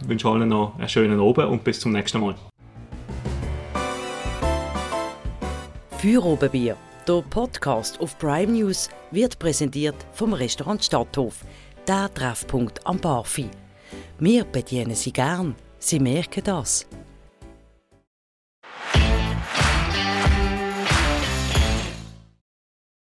Ich 0.00 0.08
wünsche 0.08 0.28
allen 0.28 0.48
noch 0.48 0.78
einen 0.78 0.88
schönen 0.88 1.20
Abend 1.20 1.48
und 1.48 1.64
bis 1.64 1.80
zum 1.80 1.92
nächsten 1.92 2.20
Mal. 2.20 2.34
Feuerobenbier, 5.98 6.76
der 7.08 7.22
Podcast 7.28 8.00
auf 8.00 8.18
Prime 8.18 8.52
News, 8.52 8.90
wird 9.10 9.38
präsentiert 9.38 9.96
vom 10.12 10.32
Restaurant 10.32 10.84
Stadthof, 10.84 11.40
der 11.88 12.12
Treffpunkt 12.12 12.86
am 12.86 12.98
Barfi. 12.98 13.48
Wir 14.18 14.44
bedienen 14.44 14.94
Sie 14.94 15.12
gern, 15.12 15.54
Sie 15.78 15.98
merken 15.98 16.42
das. 16.44 16.86